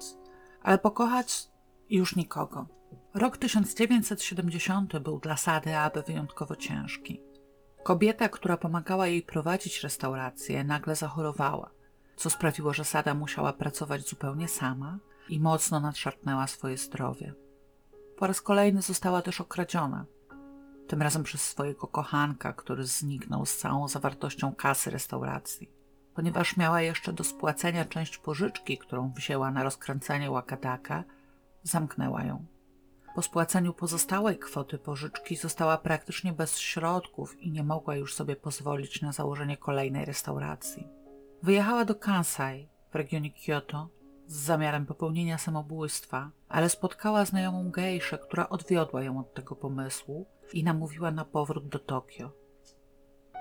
[0.63, 1.49] ale pokochać
[1.91, 2.67] już nikogo.
[3.15, 7.34] Rok 1970 był dla Sady Aby wyjątkowo ciężki.
[7.85, 11.71] Kobieta, która pomagała jej prowadzić restaurację, nagle zachorowała
[12.17, 17.35] co sprawiło, że Sada musiała pracować zupełnie sama i mocno nadszarpnęła swoje zdrowie.
[18.17, 20.05] Po raz kolejny została też okradziona,
[20.87, 25.71] tym razem przez swojego kochanka, który zniknął z całą zawartością kasy restauracji.
[26.15, 31.05] Ponieważ miała jeszcze do spłacenia część pożyczki, którą wzięła na rozkręcenie Wakadaka,
[31.63, 32.45] zamknęła ją.
[33.15, 39.03] Po spłaceniu pozostałej kwoty pożyczki została praktycznie bez środków i nie mogła już sobie pozwolić
[39.03, 40.89] na założenie kolejnej restauracji.
[41.43, 43.89] Wyjechała do Kansai, w regionie Kyoto
[44.27, 50.65] z zamiarem popełnienia samobójstwa, ale spotkała znajomą gejszę, która odwiodła ją od tego pomysłu i
[50.65, 52.44] namówiła na powrót do Tokio.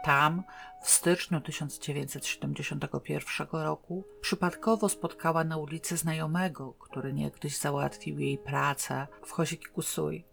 [0.03, 0.43] Tam,
[0.81, 9.31] w styczniu 1971 roku, przypadkowo spotkała na ulicy znajomego, który niegdyś załatwił jej pracę w
[9.31, 10.25] Hoshikikusui.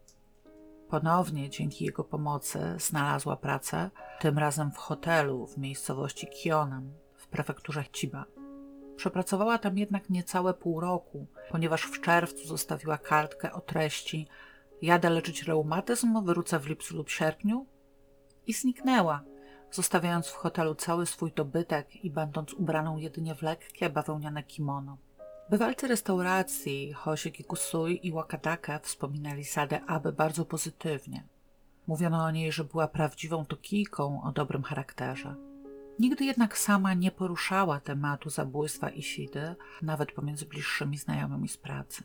[0.88, 3.90] Ponownie dzięki jego pomocy znalazła pracę,
[4.20, 8.24] tym razem w hotelu w miejscowości Kionan w prefekturze Chiba.
[8.96, 14.28] Przepracowała tam jednak niecałe pół roku, ponieważ w czerwcu zostawiła kartkę o treści
[14.82, 17.66] Jadę leczyć reumatyzm, wrócę w lipcu lub sierpniu
[18.46, 19.24] i zniknęła,
[19.72, 24.96] zostawiając w hotelu cały swój dobytek i będąc ubraną jedynie w lekkie bawełniane kimono.
[25.50, 31.24] Bywalcy restauracji Hoshiki Kusui i Wakataka wspominali Sadę Abe bardzo pozytywnie.
[31.86, 35.34] Mówiono o niej, że była prawdziwą tokijką o dobrym charakterze.
[35.98, 42.02] Nigdy jednak sama nie poruszała tematu zabójstwa Isidy, nawet pomiędzy bliższymi znajomymi z pracy.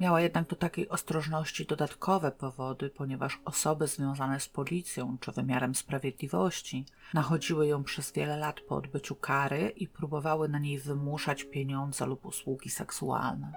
[0.00, 6.86] Miała jednak do takiej ostrożności dodatkowe powody, ponieważ osoby związane z policją czy wymiarem sprawiedliwości
[7.14, 12.26] nachodziły ją przez wiele lat po odbyciu kary i próbowały na niej wymuszać pieniądze lub
[12.26, 13.52] usługi seksualne.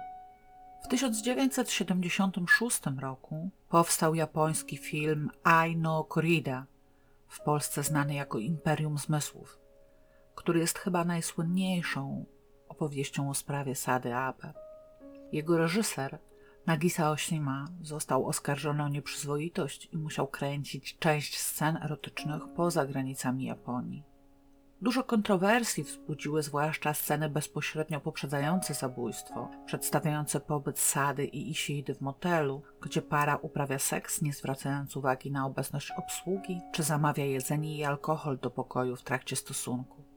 [0.84, 6.66] W 1976 roku powstał japoński film Ai no Korida,
[7.28, 9.58] w Polsce znany jako Imperium Zmysłów,
[10.34, 12.24] który jest chyba najsłynniejszą
[12.68, 14.67] opowieścią o sprawie Sady Abe.
[15.32, 16.18] Jego reżyser
[16.66, 24.02] Nagisa Oshima został oskarżony o nieprzyzwoitość i musiał kręcić część scen erotycznych poza granicami Japonii.
[24.82, 32.62] Dużo kontrowersji wzbudziły zwłaszcza sceny bezpośrednio poprzedzające zabójstwo, przedstawiające pobyt Sady i Isidy w motelu,
[32.80, 38.38] gdzie para uprawia seks, nie zwracając uwagi na obecność obsługi, czy zamawia jedzenie i alkohol
[38.38, 40.07] do pokoju w trakcie stosunku.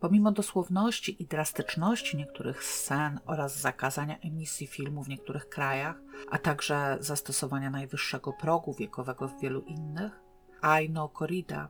[0.00, 5.96] Pomimo dosłowności i drastyczności niektórych scen oraz zakazania emisji filmu w niektórych krajach,
[6.30, 10.20] a także zastosowania najwyższego progu wiekowego w wielu innych,
[10.60, 11.68] Aino Corrida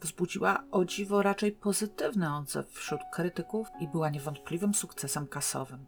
[0.00, 5.86] wzbudziła o dziwo raczej pozytywny odzew wśród krytyków i była niewątpliwym sukcesem kasowym.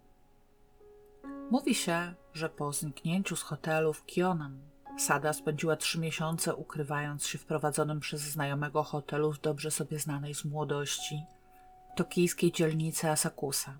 [1.51, 4.61] Mówi się, że po zniknięciu z hotelu w Kionan
[4.99, 10.35] Sada spędziła trzy miesiące ukrywając się w prowadzonym przez znajomego hotelu w dobrze sobie znanej
[10.35, 11.23] z młodości
[11.99, 13.79] tokijskiej dzielnicy Asakusa.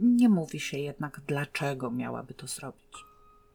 [0.00, 3.04] Nie mówi się jednak, dlaczego miałaby to zrobić.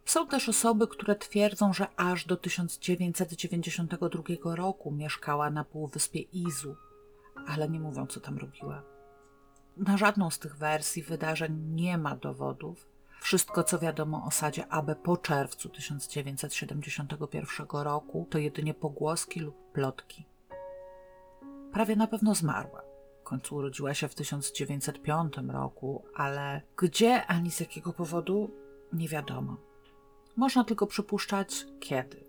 [0.05, 6.75] Są też osoby, które twierdzą, że aż do 1992 roku mieszkała na półwyspie Izu,
[7.47, 8.81] ale nie mówią, co tam robiła.
[9.77, 12.87] Na żadną z tych wersji wydarzeń nie ma dowodów.
[13.21, 20.25] Wszystko, co wiadomo o sadzie Abe po czerwcu 1971 roku, to jedynie pogłoski lub plotki.
[21.73, 22.90] Prawie na pewno zmarła
[23.31, 28.51] końcu urodziła się w 1905 roku, ale gdzie ani z jakiego powodu
[28.93, 29.57] nie wiadomo.
[30.35, 32.23] Można tylko przypuszczać kiedy.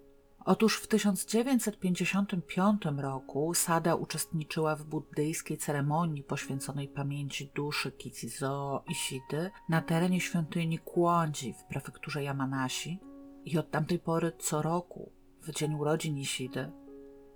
[0.45, 9.83] Otóż w 1955 roku Sada uczestniczyła w buddyjskiej ceremonii poświęconej pamięci duszy Kichizo Ishidy na
[9.83, 12.99] terenie świątyni Kłądzi w prefekturze Yamanashi
[13.45, 16.73] i od tamtej pory co roku, w dzień urodzin Ishidy,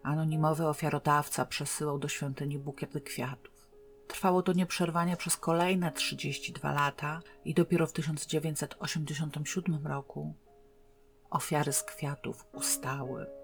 [0.02, 3.55] anonimowy ofiarodawca przesyłał do świątyni bukiety kwiatów.
[4.08, 10.34] Trwało to nieprzerwanie przez kolejne 32 lata i dopiero w 1987 roku
[11.30, 13.35] ofiary z kwiatów ustały.